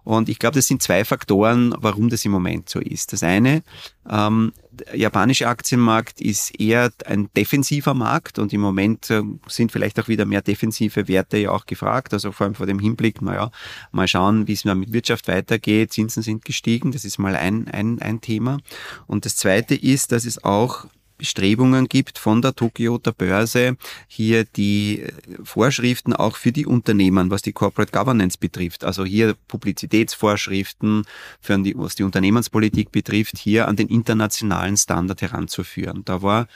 Und 0.05 0.29
ich 0.29 0.39
glaube, 0.39 0.55
das 0.55 0.67
sind 0.67 0.81
zwei 0.81 1.03
Faktoren, 1.03 1.73
warum 1.79 2.09
das 2.09 2.23
im 2.23 2.31
Moment 2.31 2.69
so 2.69 2.79
ist. 2.79 3.11
Das 3.11 3.23
eine, 3.23 3.63
ähm, 4.09 4.53
der 4.71 4.95
japanische 4.95 5.47
Aktienmarkt 5.47 6.21
ist 6.21 6.59
eher 6.59 6.91
ein 7.05 7.29
defensiver 7.35 7.93
Markt 7.93 8.37
und 8.39 8.53
im 8.53 8.61
Moment 8.61 9.09
äh, 9.09 9.23
sind 9.47 9.71
vielleicht 9.71 9.99
auch 9.99 10.07
wieder 10.07 10.25
mehr 10.25 10.41
defensive 10.41 11.07
Werte 11.07 11.37
ja 11.37 11.51
auch 11.51 11.65
gefragt. 11.65 12.13
Also 12.13 12.31
vor 12.31 12.45
allem 12.45 12.55
vor 12.55 12.67
dem 12.67 12.79
Hinblick, 12.79 13.21
naja, 13.21 13.51
mal 13.91 14.07
schauen, 14.07 14.47
wie 14.47 14.53
es 14.53 14.63
mit 14.63 14.93
Wirtschaft 14.93 15.27
weitergeht. 15.27 15.91
Zinsen 15.91 16.21
sind 16.21 16.45
gestiegen, 16.45 16.91
das 16.91 17.03
ist 17.03 17.17
mal 17.17 17.35
ein, 17.35 17.67
ein, 17.67 17.99
ein 17.99 18.21
Thema. 18.21 18.59
Und 19.07 19.25
das 19.25 19.35
zweite 19.35 19.75
ist, 19.75 20.11
dass 20.11 20.25
es 20.25 20.43
auch 20.43 20.85
Bestrebungen 21.17 21.87
gibt 21.87 22.17
von 22.17 22.41
der 22.41 22.55
Tokioter 22.55 23.11
Börse, 23.11 23.77
hier 24.07 24.43
die 24.43 25.01
äh, 25.01 25.11
Vorschriften 25.43 26.13
auch 26.13 26.35
für 26.35 26.51
die 26.51 26.65
Unternehmen, 26.65 27.31
was 27.31 27.41
die 27.41 27.53
Corporate 27.53 27.91
Governance 27.91 28.37
betrifft, 28.37 28.83
also 28.83 29.05
hier 29.05 29.35
Publizitätsvorschriften, 29.47 31.05
für 31.39 31.57
die, 31.59 31.77
was 31.77 31.95
die 31.95 32.03
Unternehmenspolitik 32.03 32.91
betrifft, 32.91 33.37
hier 33.37 33.67
an 33.67 33.75
den 33.75 33.87
internationalen 33.87 34.77
Standard 34.77 35.21
heranzuführen. 35.21 36.03
Da 36.05 36.21
war 36.21 36.47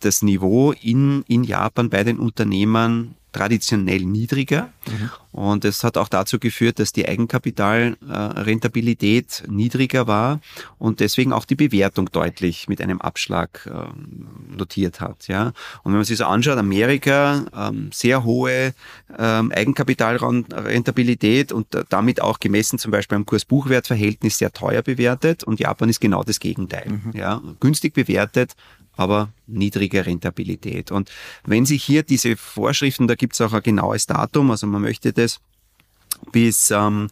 das 0.00 0.22
Niveau 0.22 0.72
in, 0.72 1.22
in 1.28 1.44
Japan 1.44 1.90
bei 1.90 2.04
den 2.04 2.18
Unternehmen 2.18 3.16
traditionell 3.38 4.00
niedriger. 4.00 4.72
Mhm. 4.88 5.10
Und 5.30 5.64
es 5.64 5.84
hat 5.84 5.96
auch 5.96 6.08
dazu 6.08 6.40
geführt, 6.40 6.80
dass 6.80 6.92
die 6.92 7.06
Eigenkapitalrentabilität 7.06 9.44
niedriger 9.48 10.08
war 10.08 10.40
und 10.78 10.98
deswegen 10.98 11.32
auch 11.32 11.44
die 11.44 11.54
Bewertung 11.54 12.10
deutlich 12.10 12.68
mit 12.68 12.80
einem 12.80 13.00
Abschlag 13.00 13.70
ähm, 13.72 14.26
notiert 14.56 15.00
hat. 15.00 15.28
Ja. 15.28 15.52
Und 15.84 15.92
wenn 15.92 15.98
man 15.98 16.04
sich 16.04 16.18
so 16.18 16.24
anschaut, 16.24 16.58
Amerika, 16.58 17.44
ähm, 17.54 17.90
sehr 17.92 18.24
hohe 18.24 18.74
ähm, 19.16 19.52
Eigenkapitalrentabilität 19.52 21.52
und 21.52 21.68
damit 21.90 22.20
auch 22.20 22.40
gemessen 22.40 22.80
zum 22.80 22.90
Beispiel 22.90 23.14
am 23.16 23.26
Kurs-Buchwert-Verhältnis 23.26 24.38
sehr 24.38 24.52
teuer 24.52 24.82
bewertet 24.82 25.44
und 25.44 25.60
Japan 25.60 25.88
ist 25.88 26.00
genau 26.00 26.24
das 26.24 26.40
Gegenteil. 26.40 26.88
Mhm. 26.88 27.12
Ja. 27.14 27.40
Günstig 27.60 27.94
bewertet, 27.94 28.56
aber 28.98 29.32
niedrige 29.46 30.04
Rentabilität. 30.04 30.90
Und 30.90 31.10
wenn 31.44 31.64
sich 31.64 31.84
hier 31.84 32.02
diese 32.02 32.36
Vorschriften, 32.36 33.06
da 33.06 33.14
gibt 33.14 33.34
es 33.34 33.40
auch 33.40 33.52
ein 33.52 33.62
genaues 33.62 34.06
Datum, 34.06 34.50
also 34.50 34.66
man 34.66 34.82
möchte 34.82 35.12
das 35.12 35.40
bis 36.32 36.70
ähm, 36.70 37.08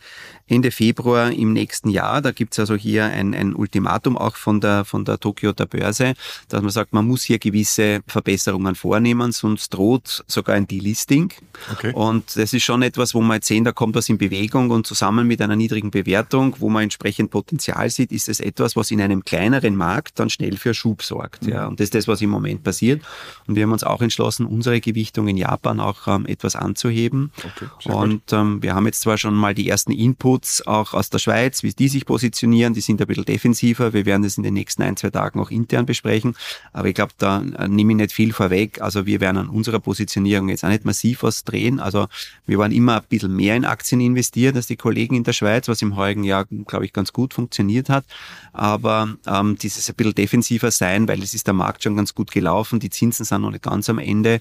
Ende 0.49 0.71
Februar 0.71 1.33
im 1.33 1.53
nächsten 1.53 1.89
Jahr. 1.89 2.23
Da 2.23 2.31
gibt's 2.31 2.59
also 2.61 2.77
hier 2.77 3.07
ein, 3.07 3.35
ein 3.35 3.55
Ultimatum 3.55 4.17
auch 4.17 4.37
von 4.37 4.61
der, 4.61 4.85
von 4.85 5.05
der 5.05 5.19
Tokioter 5.19 5.67
Börse, 5.67 6.15
dass 6.49 6.63
man 6.63 6.71
sagt, 6.71 6.93
man 6.93 7.07
muss 7.07 7.25
hier 7.25 7.41
gewisse 7.41 8.01
Verbesserungen 8.07 8.77
vornehmen, 8.77 9.33
sonst 9.33 9.71
droht 9.71 10.25
sogar 10.29 10.55
ein 10.55 10.69
Delisting. 10.69 11.33
Okay. 11.73 11.93
Und 11.93 12.37
das 12.37 12.53
ist 12.53 12.63
schon 12.63 12.83
etwas, 12.83 13.13
wo 13.15 13.23
man 13.23 13.39
jetzt 13.39 13.49
sehen, 13.49 13.65
da 13.65 13.73
kommt 13.73 13.97
was 13.97 14.09
in 14.09 14.19
Bewegung 14.19 14.71
und 14.71 14.87
zusammen 14.87 15.27
mit 15.27 15.43
einer 15.43 15.57
niedrigen 15.57 15.91
Bewertung, 15.91 16.55
wo 16.61 16.69
man 16.69 16.85
entsprechend 16.85 17.33
Potenzial 17.33 17.91
sieht, 17.91 18.13
ist 18.13 18.29
es 18.29 18.39
etwas, 18.39 18.77
was 18.77 18.93
in 18.93 19.01
einem 19.01 19.25
kleineren 19.25 19.75
Markt 19.75 20.21
dann 20.21 20.31
schnell 20.31 20.57
für 20.57 20.75
Schub 20.75 21.03
sorgt. 21.03 21.43
Mhm. 21.43 21.49
Ja, 21.49 21.67
und 21.67 21.81
das 21.81 21.87
ist 21.87 21.97
das, 21.97 22.07
was 22.07 22.23
im 22.23 22.31
Moment 22.31 22.63
passiert. 22.63 23.03
Und 23.49 23.57
wir 23.57 23.65
haben 23.65 23.73
uns 23.73 23.83
auch 23.83 24.01
entschlossen, 24.01 24.47
unsere 24.47 24.81
Gewichtung 24.81 25.27
in 25.27 25.37
Japan 25.37 25.81
auch 25.81 26.07
ähm, 26.07 26.27
etwas 26.27 26.55
anzuheben. 26.55 27.33
Okay, 27.45 27.93
und 27.93 28.33
ähm, 28.33 28.63
wir 28.63 28.77
haben 28.77 28.87
jetzt 28.87 28.96
zwar 29.01 29.19
schon 29.19 29.35
mal 29.35 29.55
die 29.55 29.69
ersten 29.69 29.93
Inputs 29.93 30.17
Inputs 30.27 30.67
auch 30.67 30.95
aus 30.95 31.11
der 31.11 31.19
Schweiz, 31.19 31.63
wie 31.63 31.73
die 31.73 31.89
sich 31.89 32.07
positionieren. 32.07 32.75
Die 32.75 32.81
sind 32.81 33.01
ein 33.01 33.07
bisschen 33.07 33.25
defensiver. 33.25 33.93
Wir 33.93 34.07
werden 34.07 34.23
das 34.23 34.37
in 34.37 34.43
den 34.43 34.55
nächsten 34.55 34.83
ein, 34.83 34.97
zwei 34.97 35.11
Tagen 35.11 35.41
auch 35.41 35.51
intern 35.51 35.87
besprechen. 35.87 36.35
Aber 36.73 36.89
ich 36.89 36.95
glaube, 36.95 37.13
da 37.19 37.43
äh, 37.43 37.69
nehme 37.69 37.93
ich 37.93 37.97
nicht 37.97 38.13
viel 38.13 38.33
vorweg. 38.33 38.81
Also 38.81 39.07
wir 39.07 39.21
werden 39.21 39.37
an 39.37 39.49
unserer 39.49 39.79
Positionierung 39.79 40.49
jetzt 40.49 40.65
auch 40.65 40.69
nicht 40.69 40.85
massiv 40.85 41.23
was 41.23 41.45
drehen. 41.45 41.81
Also 41.81 42.07
wir 42.47 42.59
waren 42.59 42.73
immer 42.73 42.97
ein 42.97 43.07
bisschen 43.09 43.35
mehr 43.35 43.57
in 43.57 43.65
Aktien 43.65 44.01
investiert 44.01 44.57
als 44.57 44.67
die 44.67 44.77
Kollegen 44.77 45.15
in 45.17 45.25
der 45.25 45.33
Schweiz, 45.33 45.69
was 45.69 45.83
im 45.83 45.97
heurigen 45.97 46.25
Jahr, 46.25 46.47
glaube 46.67 46.85
ich, 46.85 46.93
ganz 46.93 47.13
gut 47.13 47.35
funktioniert 47.35 47.89
hat. 47.89 48.05
Aber 48.53 49.17
ähm, 49.27 49.57
dieses 49.57 49.89
ein 49.89 49.95
bisschen 49.97 50.15
defensiver 50.15 50.71
sein, 50.71 51.09
weil 51.09 51.23
es 51.23 51.35
ist 51.35 51.47
der 51.47 51.55
Markt 51.55 51.83
schon 51.83 51.97
ganz 51.97 52.15
gut 52.15 52.31
gelaufen. 52.31 52.81
Die 52.81 52.91
Zinsen 52.91 53.25
sind 53.25 53.43
noch 53.43 53.51
nicht 53.51 53.65
ganz 53.65 53.89
am 53.91 53.99
Ende 53.99 54.41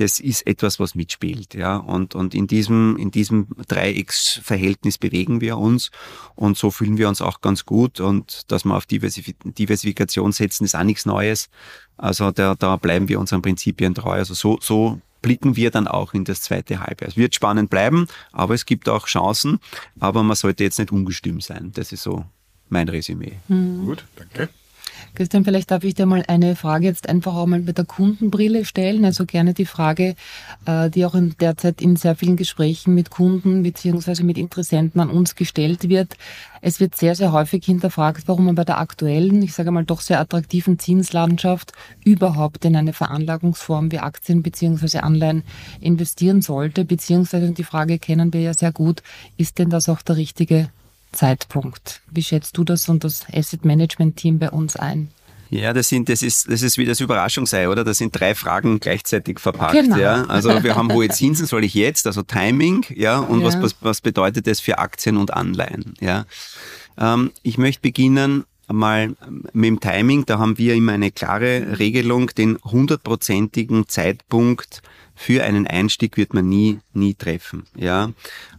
das 0.00 0.18
ist 0.18 0.46
etwas, 0.46 0.80
was 0.80 0.94
mitspielt, 0.94 1.54
ja. 1.54 1.76
Und, 1.76 2.14
und 2.14 2.34
in 2.34 2.46
diesem, 2.46 2.96
in 2.96 3.10
diesem 3.10 3.48
Dreiecksverhältnis 3.68 4.96
bewegen 4.96 5.42
wir 5.42 5.58
uns 5.58 5.90
und 6.34 6.56
so 6.56 6.70
fühlen 6.70 6.96
wir 6.96 7.08
uns 7.08 7.20
auch 7.20 7.42
ganz 7.42 7.66
gut 7.66 8.00
und 8.00 8.50
dass 8.50 8.64
wir 8.64 8.74
auf 8.74 8.86
Diversifikation 8.86 10.32
setzen, 10.32 10.64
ist 10.64 10.74
auch 10.74 10.84
nichts 10.84 11.04
Neues. 11.04 11.50
Also 11.98 12.30
da, 12.30 12.54
da 12.54 12.76
bleiben 12.76 13.08
wir 13.10 13.20
unseren 13.20 13.42
Prinzipien 13.42 13.94
treu. 13.94 14.12
Also 14.12 14.32
so, 14.32 14.58
so 14.62 15.00
blicken 15.20 15.56
wir 15.56 15.70
dann 15.70 15.86
auch 15.86 16.14
in 16.14 16.24
das 16.24 16.40
zweite 16.40 16.80
Halbjahr. 16.80 17.10
Es 17.10 17.18
wird 17.18 17.34
spannend 17.34 17.68
bleiben, 17.68 18.06
aber 18.32 18.54
es 18.54 18.64
gibt 18.64 18.88
auch 18.88 19.06
Chancen, 19.06 19.60
aber 19.98 20.22
man 20.22 20.36
sollte 20.36 20.64
jetzt 20.64 20.78
nicht 20.78 20.92
ungestüm 20.92 21.42
sein. 21.42 21.72
Das 21.74 21.92
ist 21.92 22.02
so 22.02 22.24
mein 22.70 22.88
Resümee. 22.88 23.34
Mhm. 23.48 23.84
Gut, 23.84 24.06
danke. 24.16 24.48
Christian, 25.14 25.44
vielleicht 25.44 25.70
darf 25.70 25.84
ich 25.84 25.94
dir 25.94 26.06
mal 26.06 26.24
eine 26.28 26.56
Frage 26.56 26.86
jetzt 26.86 27.08
einfach 27.08 27.34
auch 27.34 27.46
mal 27.46 27.60
mit 27.60 27.78
der 27.78 27.84
Kundenbrille 27.84 28.64
stellen. 28.64 29.04
Also 29.04 29.26
gerne 29.26 29.54
die 29.54 29.66
Frage, 29.66 30.14
äh, 30.66 30.90
die 30.90 31.04
auch 31.04 31.14
in 31.14 31.34
derzeit 31.40 31.80
in 31.80 31.96
sehr 31.96 32.16
vielen 32.16 32.36
Gesprächen 32.36 32.94
mit 32.94 33.10
Kunden 33.10 33.62
beziehungsweise 33.62 34.24
mit 34.24 34.38
Interessenten 34.38 35.00
an 35.00 35.10
uns 35.10 35.34
gestellt 35.34 35.88
wird. 35.88 36.16
Es 36.62 36.78
wird 36.78 36.94
sehr, 36.94 37.14
sehr 37.14 37.32
häufig 37.32 37.64
hinterfragt, 37.64 38.24
warum 38.26 38.44
man 38.44 38.54
bei 38.54 38.64
der 38.64 38.78
aktuellen, 38.78 39.42
ich 39.42 39.54
sage 39.54 39.70
mal 39.70 39.84
doch 39.84 40.00
sehr 40.00 40.20
attraktiven 40.20 40.78
Zinslandschaft 40.78 41.72
überhaupt 42.04 42.64
in 42.64 42.76
eine 42.76 42.92
Veranlagungsform 42.92 43.90
wie 43.92 43.98
Aktien 43.98 44.42
beziehungsweise 44.42 45.02
Anleihen 45.02 45.42
investieren 45.80 46.42
sollte. 46.42 46.84
Beziehungsweise 46.84 47.52
die 47.52 47.64
Frage 47.64 47.98
kennen 47.98 48.32
wir 48.32 48.42
ja 48.42 48.54
sehr 48.54 48.72
gut, 48.72 49.02
ist 49.38 49.58
denn 49.58 49.70
das 49.70 49.88
auch 49.88 50.02
der 50.02 50.16
richtige 50.16 50.68
Zeitpunkt. 51.12 52.00
Wie 52.10 52.22
schätzt 52.22 52.56
du 52.56 52.64
das 52.64 52.88
und 52.88 53.04
das 53.04 53.24
Asset 53.32 53.64
Management 53.64 54.16
Team 54.16 54.38
bei 54.38 54.50
uns 54.50 54.76
ein? 54.76 55.10
Ja, 55.50 55.72
das 55.72 55.88
sind, 55.88 56.08
das 56.08 56.22
ist, 56.22 56.48
das 56.48 56.62
ist 56.62 56.78
wie 56.78 56.84
das 56.84 57.00
Überraschungsei, 57.00 57.68
oder? 57.68 57.82
Das 57.82 57.98
sind 57.98 58.18
drei 58.18 58.36
Fragen 58.36 58.78
gleichzeitig 58.78 59.40
verpackt, 59.40 59.72
genau. 59.72 59.96
ja. 59.96 60.24
Also 60.26 60.62
wir 60.62 60.76
haben 60.76 60.92
hohe 60.92 61.08
Zinsen, 61.08 61.44
soll 61.44 61.64
ich 61.64 61.74
jetzt, 61.74 62.06
also 62.06 62.22
Timing, 62.22 62.86
ja, 62.94 63.18
und 63.18 63.40
ja. 63.40 63.46
Was, 63.46 63.60
was, 63.60 63.76
was 63.80 64.00
bedeutet 64.00 64.46
das 64.46 64.60
für 64.60 64.78
Aktien 64.78 65.16
und 65.16 65.34
Anleihen, 65.34 65.94
ja. 66.00 66.24
Ähm, 66.96 67.32
ich 67.42 67.58
möchte 67.58 67.82
beginnen 67.82 68.44
mal 68.68 69.16
mit 69.52 69.64
dem 69.64 69.80
Timing, 69.80 70.24
da 70.24 70.38
haben 70.38 70.56
wir 70.56 70.74
immer 70.74 70.92
eine 70.92 71.10
klare 71.10 71.80
Regelung, 71.80 72.28
den 72.28 72.56
hundertprozentigen 72.62 73.88
Zeitpunkt 73.88 74.82
für 75.20 75.44
einen 75.44 75.66
Einstieg 75.66 76.16
wird 76.16 76.32
man 76.32 76.48
nie, 76.48 76.80
nie 76.94 77.12
treffen. 77.12 77.64
Ja, 77.76 78.10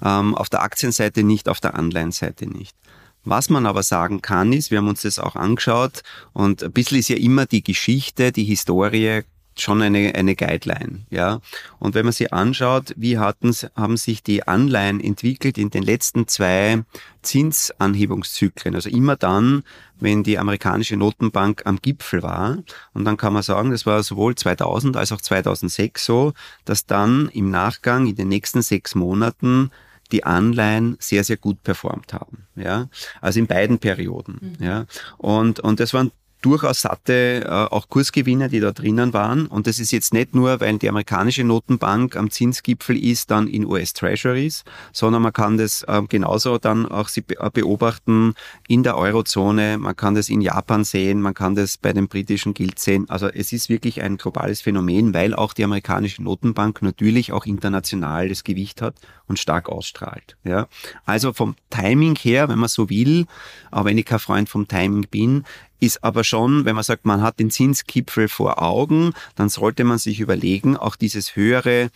ähm, 0.05 0.35
auf 0.35 0.47
der 0.47 0.61
Aktienseite 0.61 1.23
nicht, 1.23 1.49
auf 1.49 1.59
der 1.59 1.73
Anleihenseite 1.73 2.45
nicht. 2.45 2.75
Was 3.23 3.49
man 3.49 3.65
aber 3.65 3.81
sagen 3.81 4.21
kann, 4.21 4.53
ist, 4.53 4.69
wir 4.69 4.77
haben 4.77 4.87
uns 4.87 5.01
das 5.01 5.17
auch 5.17 5.35
angeschaut 5.35 6.03
und 6.33 6.63
ein 6.63 6.71
bisschen 6.71 6.99
ist 6.99 7.09
ja 7.09 7.17
immer 7.17 7.47
die 7.47 7.63
Geschichte, 7.63 8.31
die 8.31 8.43
Historie 8.43 9.23
schon 9.61 9.81
eine, 9.81 10.13
eine 10.15 10.35
Guideline, 10.35 11.05
ja. 11.09 11.39
Und 11.79 11.95
wenn 11.95 12.05
man 12.05 12.13
sich 12.13 12.33
anschaut, 12.33 12.93
wie 12.97 13.17
hatten, 13.17 13.55
haben 13.75 13.97
sich 13.97 14.23
die 14.23 14.47
Anleihen 14.47 14.99
entwickelt 14.99 15.57
in 15.57 15.69
den 15.69 15.83
letzten 15.83 16.27
zwei 16.27 16.83
Zinsanhebungszyklen, 17.21 18.75
also 18.75 18.89
immer 18.89 19.15
dann, 19.15 19.63
wenn 19.99 20.23
die 20.23 20.39
amerikanische 20.39 20.97
Notenbank 20.97 21.61
am 21.65 21.77
Gipfel 21.81 22.23
war. 22.23 22.57
Und 22.93 23.05
dann 23.05 23.17
kann 23.17 23.33
man 23.33 23.43
sagen, 23.43 23.71
das 23.71 23.85
war 23.85 24.01
sowohl 24.03 24.35
2000 24.35 24.97
als 24.97 25.11
auch 25.11 25.21
2006 25.21 26.03
so, 26.05 26.33
dass 26.65 26.85
dann 26.85 27.29
im 27.29 27.51
Nachgang 27.51 28.07
in 28.07 28.15
den 28.15 28.27
nächsten 28.27 28.61
sechs 28.61 28.95
Monaten 28.95 29.71
die 30.11 30.23
Anleihen 30.23 30.97
sehr, 30.99 31.23
sehr 31.23 31.37
gut 31.37 31.63
performt 31.63 32.13
haben. 32.13 32.47
Ja, 32.55 32.89
also 33.21 33.39
in 33.39 33.47
beiden 33.47 33.79
Perioden. 33.79 34.55
Mhm. 34.59 34.65
Ja, 34.65 34.85
und, 35.17 35.59
und 35.59 35.79
das 35.79 35.93
waren 35.93 36.11
durchaus 36.41 36.81
satte 36.81 37.43
äh, 37.45 37.49
auch 37.49 37.87
Kursgewinne, 37.89 38.49
die 38.49 38.59
da 38.59 38.71
drinnen 38.71 39.13
waren. 39.13 39.45
Und 39.47 39.67
das 39.67 39.79
ist 39.79 39.91
jetzt 39.91 40.13
nicht 40.13 40.33
nur, 40.33 40.59
weil 40.59 40.77
die 40.77 40.89
amerikanische 40.89 41.43
Notenbank 41.43 42.15
am 42.15 42.31
Zinsgipfel 42.31 42.97
ist, 42.97 43.31
dann 43.31 43.47
in 43.47 43.65
US 43.65 43.93
Treasuries, 43.93 44.63
sondern 44.91 45.21
man 45.21 45.33
kann 45.33 45.57
das 45.57 45.83
äh, 45.83 46.01
genauso 46.09 46.57
dann 46.57 46.85
auch 46.87 47.09
äh, 47.15 47.49
beobachten 47.53 48.33
in 48.67 48.83
der 48.83 48.97
Eurozone, 48.97 49.77
man 49.77 49.95
kann 49.95 50.15
das 50.15 50.29
in 50.29 50.41
Japan 50.41 50.83
sehen, 50.83 51.21
man 51.21 51.33
kann 51.33 51.55
das 51.55 51.77
bei 51.77 51.93
den 51.93 52.07
britischen 52.07 52.53
Gilts 52.53 52.83
sehen. 52.83 53.09
Also 53.09 53.27
es 53.27 53.53
ist 53.53 53.69
wirklich 53.69 54.01
ein 54.01 54.17
globales 54.17 54.61
Phänomen, 54.61 55.13
weil 55.13 55.35
auch 55.35 55.53
die 55.53 55.63
amerikanische 55.63 56.23
Notenbank 56.23 56.81
natürlich 56.81 57.31
auch 57.31 57.45
international 57.45 58.29
das 58.29 58.43
Gewicht 58.43 58.81
hat 58.81 58.95
und 59.27 59.39
stark 59.39 59.69
ausstrahlt. 59.69 60.37
Ja. 60.43 60.67
Also 61.05 61.33
vom 61.33 61.55
Timing 61.69 62.15
her, 62.15 62.49
wenn 62.49 62.59
man 62.59 62.69
so 62.69 62.89
will, 62.89 63.25
aber 63.69 63.85
wenn 63.85 63.97
ich 63.97 64.05
kein 64.05 64.19
Freund 64.19 64.49
vom 64.49 64.67
Timing 64.67 65.07
bin, 65.09 65.43
ist 65.81 66.03
aber 66.03 66.23
schon, 66.23 66.63
wenn 66.63 66.75
man 66.75 66.83
sagt, 66.83 67.05
man 67.05 67.21
hat 67.21 67.39
den 67.39 67.51
Zinskipfel 67.51 68.29
vor 68.29 68.61
Augen, 68.61 69.13
dann 69.35 69.49
sollte 69.49 69.83
man 69.83 69.97
sich 69.97 70.19
überlegen, 70.21 70.77
auch 70.77 70.95
dieses 70.95 71.35
höhere 71.35 71.89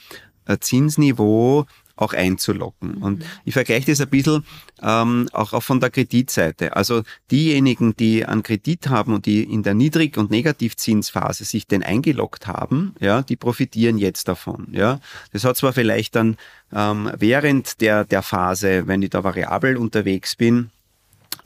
äh, 0.45 0.57
Zinsniveau 0.59 1.65
auch 1.95 2.13
einzulocken. 2.13 2.95
Und 2.95 3.19
mhm. 3.19 3.25
ich 3.45 3.53
vergleiche 3.53 3.91
das 3.91 4.01
ein 4.01 4.09
bisschen 4.09 4.43
ähm, 4.81 5.29
auch, 5.31 5.53
auch 5.53 5.63
von 5.63 5.79
der 5.79 5.89
Kreditseite. 5.89 6.75
Also 6.75 7.03
diejenigen, 7.31 7.95
die 7.95 8.25
einen 8.25 8.43
Kredit 8.43 8.89
haben 8.89 9.13
und 9.13 9.25
die 9.25 9.43
in 9.43 9.63
der 9.63 9.75
Niedrig- 9.75 10.17
und 10.17 10.29
Negativzinsphase 10.29 11.45
sich 11.45 11.67
den 11.67 11.83
eingeloggt 11.83 12.47
haben, 12.47 12.95
ja, 12.99 13.21
die 13.21 13.37
profitieren 13.37 13.97
jetzt 13.97 14.27
davon. 14.27 14.67
Ja, 14.71 14.99
das 15.31 15.45
hat 15.45 15.55
zwar 15.55 15.73
vielleicht 15.73 16.15
dann 16.15 16.37
ähm, 16.73 17.11
während 17.17 17.79
der 17.79 18.03
der 18.03 18.23
Phase, 18.23 18.87
wenn 18.87 19.01
ich 19.01 19.11
da 19.11 19.23
variabel 19.23 19.77
unterwegs 19.77 20.35
bin, 20.35 20.71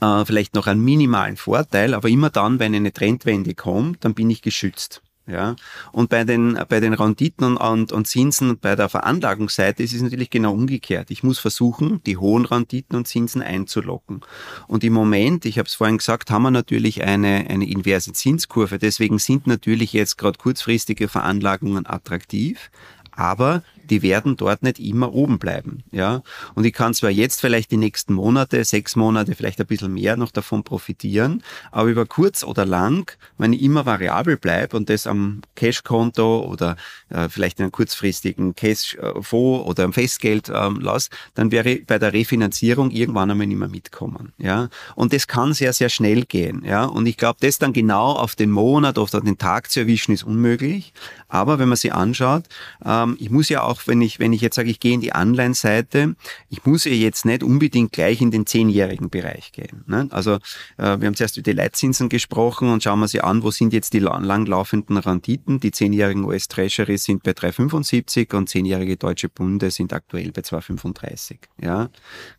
äh, 0.00 0.24
vielleicht 0.24 0.54
noch 0.54 0.66
einen 0.66 0.84
minimalen 0.84 1.36
Vorteil, 1.36 1.94
aber 1.94 2.08
immer 2.08 2.30
dann, 2.30 2.58
wenn 2.58 2.74
eine 2.74 2.92
Trendwende 2.92 3.54
kommt, 3.54 4.04
dann 4.04 4.14
bin 4.14 4.30
ich 4.30 4.42
geschützt. 4.42 5.02
Ja, 5.26 5.54
und 5.92 6.10
bei 6.10 6.24
den, 6.24 6.58
bei 6.68 6.80
den 6.80 6.92
Renditen 6.92 7.56
und, 7.56 7.92
und, 7.92 8.06
Zinsen 8.08 8.58
bei 8.58 8.74
der 8.74 8.88
Veranlagungsseite 8.88 9.80
ist 9.80 9.94
es 9.94 10.02
natürlich 10.02 10.30
genau 10.30 10.52
umgekehrt. 10.52 11.10
Ich 11.12 11.22
muss 11.22 11.38
versuchen, 11.38 12.02
die 12.04 12.16
hohen 12.16 12.46
Renditen 12.46 12.96
und 12.96 13.06
Zinsen 13.06 13.40
einzulocken. 13.40 14.22
Und 14.66 14.82
im 14.82 14.92
Moment, 14.92 15.44
ich 15.44 15.58
habe 15.58 15.68
es 15.68 15.74
vorhin 15.74 15.98
gesagt, 15.98 16.32
haben 16.32 16.42
wir 16.42 16.50
natürlich 16.50 17.04
eine, 17.04 17.46
eine 17.48 17.68
inverse 17.68 18.12
Zinskurve. 18.12 18.78
Deswegen 18.78 19.20
sind 19.20 19.46
natürlich 19.46 19.92
jetzt 19.92 20.18
gerade 20.18 20.38
kurzfristige 20.38 21.06
Veranlagungen 21.06 21.86
attraktiv. 21.86 22.70
Aber 23.12 23.62
die 23.90 24.02
werden 24.02 24.36
dort 24.36 24.62
nicht 24.62 24.78
immer 24.78 25.12
oben 25.12 25.38
bleiben. 25.38 25.82
Ja? 25.90 26.22
Und 26.54 26.64
ich 26.64 26.72
kann 26.72 26.94
zwar 26.94 27.10
jetzt 27.10 27.40
vielleicht 27.40 27.70
die 27.70 27.76
nächsten 27.76 28.14
Monate, 28.14 28.64
sechs 28.64 28.96
Monate, 28.96 29.34
vielleicht 29.34 29.60
ein 29.60 29.66
bisschen 29.66 29.94
mehr 29.94 30.16
noch 30.16 30.30
davon 30.30 30.62
profitieren, 30.62 31.42
aber 31.72 31.88
über 31.88 32.06
kurz 32.06 32.44
oder 32.44 32.64
lang, 32.64 33.12
wenn 33.38 33.52
ich 33.52 33.62
immer 33.62 33.86
variabel 33.86 34.36
bleibe 34.36 34.76
und 34.76 34.88
das 34.88 35.06
am 35.06 35.42
Cashkonto 35.56 36.44
oder 36.44 36.76
äh, 37.08 37.28
vielleicht 37.28 37.58
in 37.58 37.64
einem 37.64 37.72
kurzfristigen 37.72 38.54
Cashfonds 38.54 39.32
oder 39.32 39.84
am 39.84 39.92
Festgeld 39.92 40.50
ähm, 40.54 40.80
lasse, 40.80 41.10
dann 41.34 41.50
wäre 41.50 41.70
ich 41.70 41.86
bei 41.86 41.98
der 41.98 42.12
Refinanzierung 42.12 42.90
irgendwann 42.90 43.30
einmal 43.30 43.46
nicht 43.46 43.58
mehr 43.58 43.68
mitkommen. 43.68 44.32
Ja? 44.38 44.68
Und 44.94 45.12
das 45.12 45.26
kann 45.26 45.52
sehr, 45.52 45.72
sehr 45.72 45.88
schnell 45.88 46.24
gehen. 46.24 46.62
Ja? 46.64 46.84
Und 46.84 47.06
ich 47.06 47.16
glaube, 47.16 47.38
das 47.40 47.58
dann 47.58 47.72
genau 47.72 48.12
auf 48.12 48.36
den 48.36 48.50
Monat 48.50 48.98
oder 48.98 49.20
den 49.20 49.38
Tag 49.38 49.70
zu 49.70 49.80
erwischen, 49.80 50.12
ist 50.12 50.22
unmöglich. 50.22 50.92
Aber 51.28 51.58
wenn 51.58 51.68
man 51.68 51.76
sich 51.76 51.92
anschaut, 51.92 52.44
ähm, 52.84 53.16
ich 53.18 53.30
muss 53.30 53.48
ja 53.48 53.62
auch, 53.62 53.79
wenn 53.86 54.00
ich, 54.02 54.18
wenn 54.18 54.32
ich 54.32 54.40
jetzt 54.40 54.56
sage, 54.56 54.70
ich 54.70 54.80
gehe 54.80 54.94
in 54.94 55.00
die 55.00 55.12
Anleihenseite, 55.12 56.16
ich 56.48 56.64
muss 56.64 56.84
ja 56.84 56.92
jetzt 56.92 57.24
nicht 57.24 57.42
unbedingt 57.42 57.92
gleich 57.92 58.20
in 58.20 58.30
den 58.30 58.46
zehnjährigen 58.46 59.10
Bereich 59.10 59.52
gehen. 59.52 59.84
Ne? 59.86 60.08
Also 60.10 60.34
äh, 60.76 60.98
wir 60.98 61.06
haben 61.06 61.14
zuerst 61.14 61.36
über 61.36 61.44
die 61.44 61.56
Leitzinsen 61.56 62.08
gesprochen 62.08 62.68
und 62.68 62.82
schauen 62.82 63.00
wir 63.00 63.08
sie 63.08 63.20
an, 63.20 63.42
wo 63.42 63.50
sind 63.50 63.72
jetzt 63.72 63.92
die 63.92 63.98
langlaufenden 63.98 64.96
Renditen. 64.96 65.60
Die 65.60 65.70
zehnjährigen 65.70 66.24
US 66.24 66.48
Treasury 66.48 66.98
sind 66.98 67.22
bei 67.22 67.32
3,75 67.32 68.36
und 68.36 68.48
zehnjährige 68.48 68.96
deutsche 68.96 69.28
Bunde 69.28 69.70
sind 69.70 69.92
aktuell 69.92 70.32
bei 70.32 70.42
2,35. 70.42 71.36
Ja? 71.60 71.90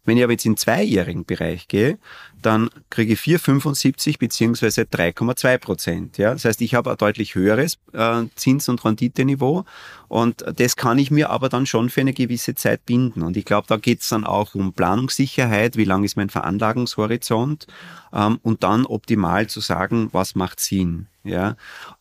Wenn 0.05 0.17
ich 0.17 0.24
aber 0.24 0.33
jetzt 0.33 0.45
in 0.45 0.53
den 0.53 0.57
zweijährigen 0.57 1.25
Bereich 1.25 1.67
gehe, 1.67 1.98
dann 2.41 2.69
kriege 2.89 3.13
ich 3.13 3.19
4,75 3.19 4.17
beziehungsweise 4.19 4.81
3,2 4.81 5.57
Prozent. 5.57 6.17
Ja? 6.17 6.33
Das 6.33 6.45
heißt, 6.45 6.62
ich 6.62 6.75
habe 6.75 6.91
ein 6.91 6.98
deutlich 6.98 7.36
höheres 7.36 7.77
äh, 7.93 8.24
Zins- 8.36 8.69
und 8.69 8.83
Renditeniveau 8.83 9.65
und 10.07 10.43
das 10.55 10.75
kann 10.75 11.00
ich 11.00 11.10
mir 11.10 11.29
aber 11.29 11.48
dann 11.48 11.65
schon 11.65 11.89
für 11.89 12.01
eine 12.01 12.13
gewisse 12.13 12.53
Zeit 12.53 12.86
binden. 12.86 13.21
Und 13.21 13.38
ich 13.38 13.45
glaube, 13.45 13.67
da 13.67 13.77
geht 13.77 14.01
es 14.01 14.10
dann 14.10 14.25
auch 14.25 14.55
um 14.55 14.74
Planungssicherheit, 14.74 15.77
wie 15.77 15.86
lang 15.86 16.03
ist 16.03 16.17
mein 16.17 16.29
Veranlagungshorizont 16.29 17.67
ähm, 18.13 18.39
und 18.43 18.63
dann 18.63 18.86
optimal 18.86 19.48
zu 19.48 19.62
sagen, 19.62 20.10
was 20.12 20.36
macht 20.36 20.60
Sinn. 20.60 21.07
Ja, 21.23 21.55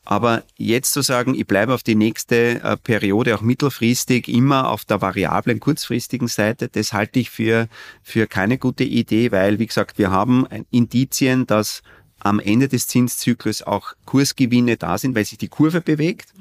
aber 0.04 0.44
jetzt 0.56 0.94
zu 0.94 1.02
sagen, 1.02 1.34
ich 1.34 1.46
bleibe 1.46 1.74
auf 1.74 1.82
die 1.82 1.94
nächste 1.94 2.62
äh, 2.62 2.76
Periode 2.78 3.36
auch 3.36 3.42
mittelfristig 3.42 4.28
immer 4.28 4.70
auf 4.70 4.86
der 4.86 5.02
variablen 5.02 5.60
kurzfristigen 5.60 6.26
Seite, 6.26 6.68
das 6.68 6.94
halte 6.94 7.20
ich 7.20 7.28
für 7.28 7.68
für 8.02 8.26
keine 8.26 8.56
gute 8.56 8.84
Idee, 8.84 9.30
weil 9.30 9.58
wie 9.58 9.66
gesagt, 9.66 9.98
wir 9.98 10.10
haben 10.10 10.46
Indizien, 10.70 11.46
dass 11.46 11.82
am 12.18 12.40
Ende 12.40 12.68
des 12.68 12.86
Zinszyklus 12.86 13.62
auch 13.62 13.92
Kursgewinne 14.06 14.76
da 14.76 14.96
sind, 14.96 15.14
weil 15.14 15.24
sich 15.24 15.38
die 15.38 15.48
Kurve 15.48 15.80
bewegt. 15.80 16.32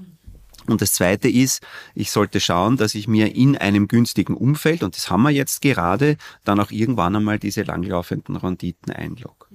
Und 0.68 0.82
das 0.82 0.94
Zweite 0.94 1.30
ist, 1.30 1.66
ich 1.96 2.12
sollte 2.12 2.40
schauen, 2.40 2.78
dass 2.78 2.94
ich 2.94 3.08
mir 3.08 3.36
in 3.36 3.58
einem 3.58 3.88
günstigen 3.88 4.36
Umfeld, 4.36 4.84
und 4.84 4.96
das 4.96 5.10
haben 5.10 5.24
wir 5.24 5.32
jetzt 5.32 5.62
gerade, 5.62 6.18
dann 6.44 6.60
auch 6.60 6.70
irgendwann 6.70 7.16
einmal 7.16 7.40
diese 7.40 7.64
langlaufenden 7.64 8.36
Renditen 8.36 8.94
einlogge. 8.94 9.48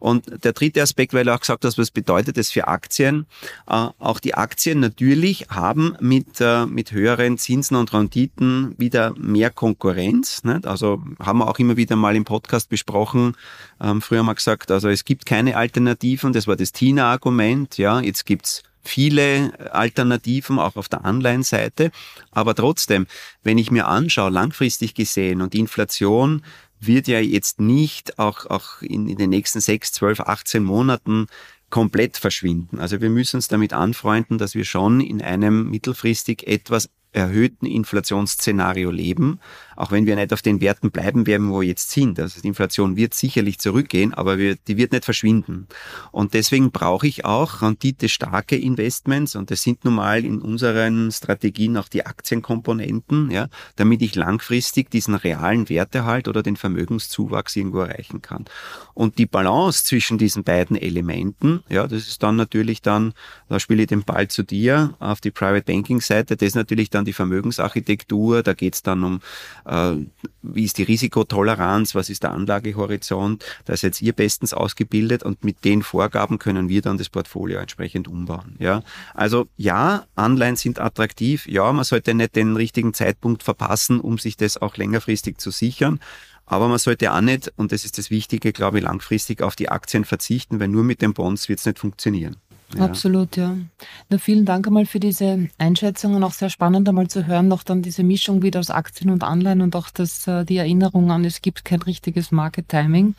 Und 0.00 0.44
der 0.44 0.52
dritte 0.52 0.82
Aspekt, 0.82 1.14
weil 1.14 1.28
er 1.28 1.36
auch 1.36 1.40
gesagt 1.40 1.64
hat, 1.64 1.78
was 1.78 1.90
bedeutet 1.90 2.36
das 2.36 2.50
für 2.50 2.66
Aktien? 2.66 3.26
Äh, 3.68 3.88
auch 3.98 4.18
die 4.18 4.34
Aktien 4.34 4.80
natürlich 4.80 5.46
haben 5.50 5.96
mit, 6.00 6.40
äh, 6.40 6.66
mit 6.66 6.90
höheren 6.90 7.38
Zinsen 7.38 7.76
und 7.76 7.92
Renditen 7.92 8.74
wieder 8.78 9.14
mehr 9.16 9.50
Konkurrenz. 9.50 10.42
Nicht? 10.42 10.66
Also 10.66 11.02
haben 11.20 11.38
wir 11.38 11.48
auch 11.48 11.58
immer 11.58 11.76
wieder 11.76 11.96
mal 11.96 12.16
im 12.16 12.24
Podcast 12.24 12.68
besprochen. 12.68 13.36
Ähm, 13.80 14.02
früher 14.02 14.20
haben 14.20 14.26
wir 14.26 14.34
gesagt, 14.34 14.70
also 14.70 14.88
es 14.88 15.04
gibt 15.04 15.26
keine 15.26 15.56
Alternativen. 15.56 16.32
Das 16.32 16.46
war 16.46 16.56
das 16.56 16.72
Tina-Argument. 16.72 17.78
Ja, 17.78 18.00
jetzt 18.00 18.26
gibt's 18.26 18.62
viele 18.82 19.52
Alternativen 19.72 20.58
auch 20.58 20.76
auf 20.76 20.88
der 20.88 21.04
Anleihenseite. 21.04 21.90
Aber 22.30 22.54
trotzdem, 22.54 23.06
wenn 23.42 23.58
ich 23.58 23.70
mir 23.70 23.86
anschaue, 23.86 24.30
langfristig 24.30 24.94
gesehen 24.94 25.42
und 25.42 25.52
die 25.52 25.60
Inflation 25.60 26.42
wird 26.80 27.08
ja 27.08 27.20
jetzt 27.20 27.60
nicht 27.60 28.18
auch, 28.18 28.46
auch 28.46 28.82
in, 28.82 29.08
in 29.08 29.16
den 29.16 29.30
nächsten 29.30 29.60
sechs, 29.60 29.92
zwölf, 29.92 30.20
18 30.20 30.62
Monaten 30.64 31.26
komplett 31.68 32.16
verschwinden. 32.16 32.80
Also 32.80 33.00
wir 33.00 33.10
müssen 33.10 33.36
uns 33.36 33.48
damit 33.48 33.72
anfreunden, 33.72 34.38
dass 34.38 34.54
wir 34.54 34.64
schon 34.64 35.00
in 35.00 35.22
einem 35.22 35.70
mittelfristig 35.70 36.46
etwas 36.46 36.90
erhöhten 37.12 37.66
Inflationsszenario 37.66 38.90
leben, 38.90 39.40
auch 39.76 39.90
wenn 39.90 40.06
wir 40.06 40.14
nicht 40.14 40.32
auf 40.32 40.42
den 40.42 40.60
Werten 40.60 40.90
bleiben 40.90 41.26
werden, 41.26 41.50
wo 41.50 41.60
wir 41.60 41.68
jetzt 41.68 41.90
sind. 41.90 42.20
Also 42.20 42.40
die 42.40 42.48
Inflation 42.48 42.96
wird 42.96 43.14
sicherlich 43.14 43.58
zurückgehen, 43.58 44.14
aber 44.14 44.38
wir, 44.38 44.56
die 44.56 44.76
wird 44.76 44.92
nicht 44.92 45.04
verschwinden. 45.04 45.66
Und 46.12 46.34
deswegen 46.34 46.70
brauche 46.70 47.06
ich 47.06 47.24
auch 47.24 47.62
rendite-starke 47.62 48.56
Investments 48.56 49.34
und 49.34 49.50
das 49.50 49.62
sind 49.62 49.84
nun 49.84 49.94
mal 49.94 50.24
in 50.24 50.40
unseren 50.40 51.10
Strategien 51.10 51.76
auch 51.76 51.88
die 51.88 52.06
Aktienkomponenten, 52.06 53.30
ja, 53.30 53.48
damit 53.76 54.02
ich 54.02 54.14
langfristig 54.14 54.90
diesen 54.90 55.14
realen 55.14 55.68
Wertehalt 55.68 56.28
oder 56.28 56.42
den 56.42 56.56
Vermögenszuwachs 56.56 57.56
irgendwo 57.56 57.80
erreichen 57.80 58.22
kann. 58.22 58.44
Und 58.94 59.18
die 59.18 59.26
Balance 59.26 59.84
zwischen 59.84 60.18
diesen 60.18 60.44
beiden 60.44 60.76
Elementen, 60.76 61.64
ja, 61.68 61.86
das 61.86 62.06
ist 62.06 62.22
dann 62.22 62.36
natürlich 62.36 62.82
dann, 62.82 63.14
da 63.48 63.58
spiele 63.58 63.82
ich 63.82 63.88
den 63.88 64.04
Ball 64.04 64.28
zu 64.28 64.42
dir 64.42 64.94
auf 65.00 65.20
die 65.20 65.30
Private 65.30 65.64
Banking 65.64 66.00
Seite, 66.00 66.36
das 66.36 66.48
ist 66.48 66.54
natürlich 66.54 66.90
dann 66.90 66.99
dann 67.00 67.04
die 67.06 67.12
Vermögensarchitektur, 67.12 68.42
da 68.42 68.52
geht 68.52 68.74
es 68.74 68.82
dann 68.82 69.02
um, 69.02 69.20
äh, 69.64 69.96
wie 70.42 70.64
ist 70.64 70.78
die 70.78 70.82
Risikotoleranz, 70.82 71.94
was 71.94 72.10
ist 72.10 72.22
der 72.22 72.32
Anlagehorizont, 72.32 73.44
da 73.64 73.74
jetzt 73.74 74.02
ihr 74.02 74.12
bestens 74.12 74.52
ausgebildet 74.54 75.22
und 75.22 75.44
mit 75.44 75.64
den 75.64 75.82
Vorgaben 75.82 76.38
können 76.38 76.68
wir 76.68 76.82
dann 76.82 76.98
das 76.98 77.08
Portfolio 77.08 77.58
entsprechend 77.58 78.06
umbauen. 78.08 78.56
Ja? 78.58 78.82
Also 79.14 79.48
ja, 79.56 80.04
Anleihen 80.14 80.56
sind 80.56 80.78
attraktiv, 80.78 81.46
ja, 81.46 81.72
man 81.72 81.84
sollte 81.84 82.14
nicht 82.14 82.36
den 82.36 82.56
richtigen 82.56 82.94
Zeitpunkt 82.94 83.42
verpassen, 83.42 84.00
um 84.00 84.18
sich 84.18 84.36
das 84.36 84.60
auch 84.60 84.76
längerfristig 84.76 85.38
zu 85.38 85.50
sichern. 85.50 86.00
Aber 86.46 86.66
man 86.66 86.78
sollte 86.78 87.12
auch 87.12 87.20
nicht, 87.20 87.52
und 87.56 87.70
das 87.70 87.84
ist 87.84 87.96
das 87.96 88.10
Wichtige, 88.10 88.52
glaube 88.52 88.78
ich, 88.78 88.84
langfristig 88.84 89.40
auf 89.40 89.54
die 89.54 89.68
Aktien 89.68 90.04
verzichten, 90.04 90.58
weil 90.58 90.66
nur 90.66 90.82
mit 90.82 91.00
den 91.00 91.14
Bonds 91.14 91.48
wird 91.48 91.60
es 91.60 91.66
nicht 91.66 91.78
funktionieren. 91.78 92.36
Ja. 92.76 92.84
Absolut, 92.84 93.36
ja. 93.36 93.56
Na, 94.08 94.18
vielen 94.18 94.44
Dank 94.44 94.66
einmal 94.66 94.86
für 94.86 95.00
diese 95.00 95.48
Einschätzungen. 95.58 96.22
Auch 96.22 96.32
sehr 96.32 96.50
spannend 96.50 96.88
einmal 96.88 97.08
zu 97.08 97.26
hören, 97.26 97.48
noch 97.48 97.62
dann 97.62 97.82
diese 97.82 98.04
Mischung 98.04 98.42
wieder 98.42 98.60
aus 98.60 98.70
Aktien 98.70 99.10
und 99.10 99.24
Anleihen 99.24 99.60
und 99.60 99.74
auch 99.74 99.90
das, 99.90 100.26
äh, 100.26 100.44
die 100.44 100.56
Erinnerung 100.56 101.10
an, 101.10 101.24
es 101.24 101.42
gibt 101.42 101.64
kein 101.64 101.82
richtiges 101.82 102.30
Market 102.30 102.68
Timing. 102.68 103.14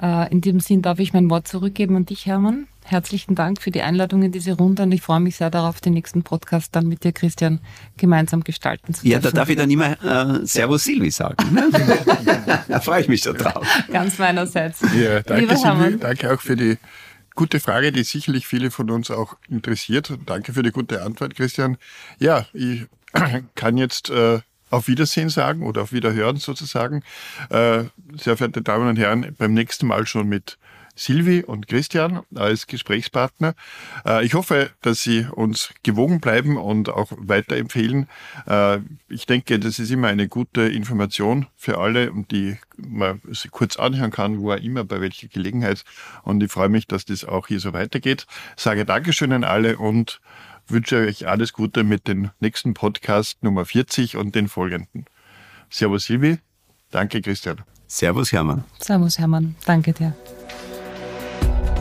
Äh, 0.00 0.30
in 0.30 0.40
diesem 0.40 0.60
Sinn 0.60 0.82
darf 0.82 0.98
ich 0.98 1.12
mein 1.12 1.30
Wort 1.30 1.48
zurückgeben 1.48 1.96
an 1.96 2.06
dich, 2.06 2.26
Hermann. 2.26 2.68
Herzlichen 2.84 3.34
Dank 3.34 3.60
für 3.60 3.72
die 3.72 3.82
Einladung 3.82 4.22
in 4.22 4.30
diese 4.30 4.52
Runde 4.52 4.84
und 4.84 4.92
ich 4.92 5.02
freue 5.02 5.18
mich 5.18 5.36
sehr 5.36 5.50
darauf, 5.50 5.80
den 5.80 5.94
nächsten 5.94 6.22
Podcast 6.22 6.76
dann 6.76 6.86
mit 6.86 7.02
dir, 7.02 7.10
Christian, 7.10 7.58
gemeinsam 7.96 8.44
gestalten 8.44 8.94
zu 8.94 9.02
dürfen. 9.02 9.10
Ja, 9.10 9.18
da 9.18 9.32
darf 9.32 9.48
ich 9.48 9.56
dann 9.56 9.70
immer 9.70 10.00
äh, 10.04 10.46
Servus 10.46 10.84
Silvi 10.84 11.10
sagen. 11.10 11.52
Ne? 11.52 11.68
da 12.68 12.80
freue 12.80 13.00
ich 13.00 13.08
mich 13.08 13.22
schon 13.22 13.36
drauf. 13.36 13.66
Ganz 13.90 14.18
meinerseits. 14.18 14.82
Ja, 14.94 15.20
danke 15.22 15.56
Silvi, 15.56 15.98
danke 15.98 16.32
auch 16.32 16.40
für 16.40 16.54
die 16.54 16.78
Gute 17.36 17.60
Frage, 17.60 17.92
die 17.92 18.02
sicherlich 18.02 18.46
viele 18.46 18.70
von 18.70 18.90
uns 18.90 19.10
auch 19.10 19.36
interessiert. 19.50 20.10
Danke 20.24 20.54
für 20.54 20.62
die 20.62 20.72
gute 20.72 21.02
Antwort, 21.02 21.36
Christian. 21.36 21.76
Ja, 22.18 22.46
ich 22.54 22.86
kann 23.54 23.76
jetzt 23.76 24.08
äh, 24.08 24.40
auf 24.70 24.88
Wiedersehen 24.88 25.28
sagen 25.28 25.62
oder 25.62 25.82
auf 25.82 25.92
Wiederhören 25.92 26.38
sozusagen. 26.38 27.02
Äh, 27.50 27.84
sehr 28.16 28.38
verehrte 28.38 28.62
Damen 28.62 28.88
und 28.88 28.96
Herren, 28.96 29.34
beim 29.36 29.52
nächsten 29.52 29.86
Mal 29.86 30.06
schon 30.06 30.28
mit 30.28 30.56
Silvi 30.96 31.44
und 31.44 31.68
Christian 31.68 32.22
als 32.34 32.66
Gesprächspartner. 32.66 33.54
Äh, 34.04 34.24
ich 34.24 34.34
hoffe, 34.34 34.70
dass 34.82 35.02
Sie 35.02 35.26
uns 35.30 35.72
gewogen 35.82 36.20
bleiben 36.20 36.56
und 36.56 36.88
auch 36.88 37.12
weiterempfehlen. 37.16 38.08
Äh, 38.46 38.78
ich 39.08 39.26
denke, 39.26 39.60
das 39.60 39.78
ist 39.78 39.90
immer 39.90 40.08
eine 40.08 40.26
gute 40.26 40.62
Information 40.62 41.46
für 41.54 41.78
alle 41.78 42.10
und 42.10 42.32
die 42.32 42.56
man 42.76 43.20
kurz 43.50 43.76
anhören 43.76 44.10
kann, 44.10 44.40
wo 44.40 44.50
er 44.50 44.62
immer, 44.62 44.84
bei 44.84 45.00
welcher 45.00 45.28
Gelegenheit. 45.28 45.84
Und 46.22 46.42
ich 46.42 46.50
freue 46.50 46.68
mich, 46.68 46.86
dass 46.86 47.04
das 47.04 47.24
auch 47.24 47.46
hier 47.46 47.60
so 47.60 47.72
weitergeht. 47.72 48.26
Sage 48.56 48.84
Dankeschön 48.84 49.32
an 49.32 49.44
alle 49.44 49.76
und 49.76 50.20
wünsche 50.66 50.96
euch 50.96 51.28
alles 51.28 51.52
Gute 51.52 51.84
mit 51.84 52.08
dem 52.08 52.30
nächsten 52.40 52.74
Podcast 52.74 53.42
Nummer 53.42 53.64
40 53.64 54.16
und 54.16 54.34
den 54.34 54.48
folgenden. 54.48 55.04
Servus 55.70 56.06
Silvi. 56.06 56.38
Danke 56.90 57.20
Christian. 57.20 57.62
Servus 57.86 58.32
Hermann. 58.32 58.64
Servus 58.80 59.18
Hermann. 59.18 59.54
Danke 59.64 59.92
dir. 59.92 60.14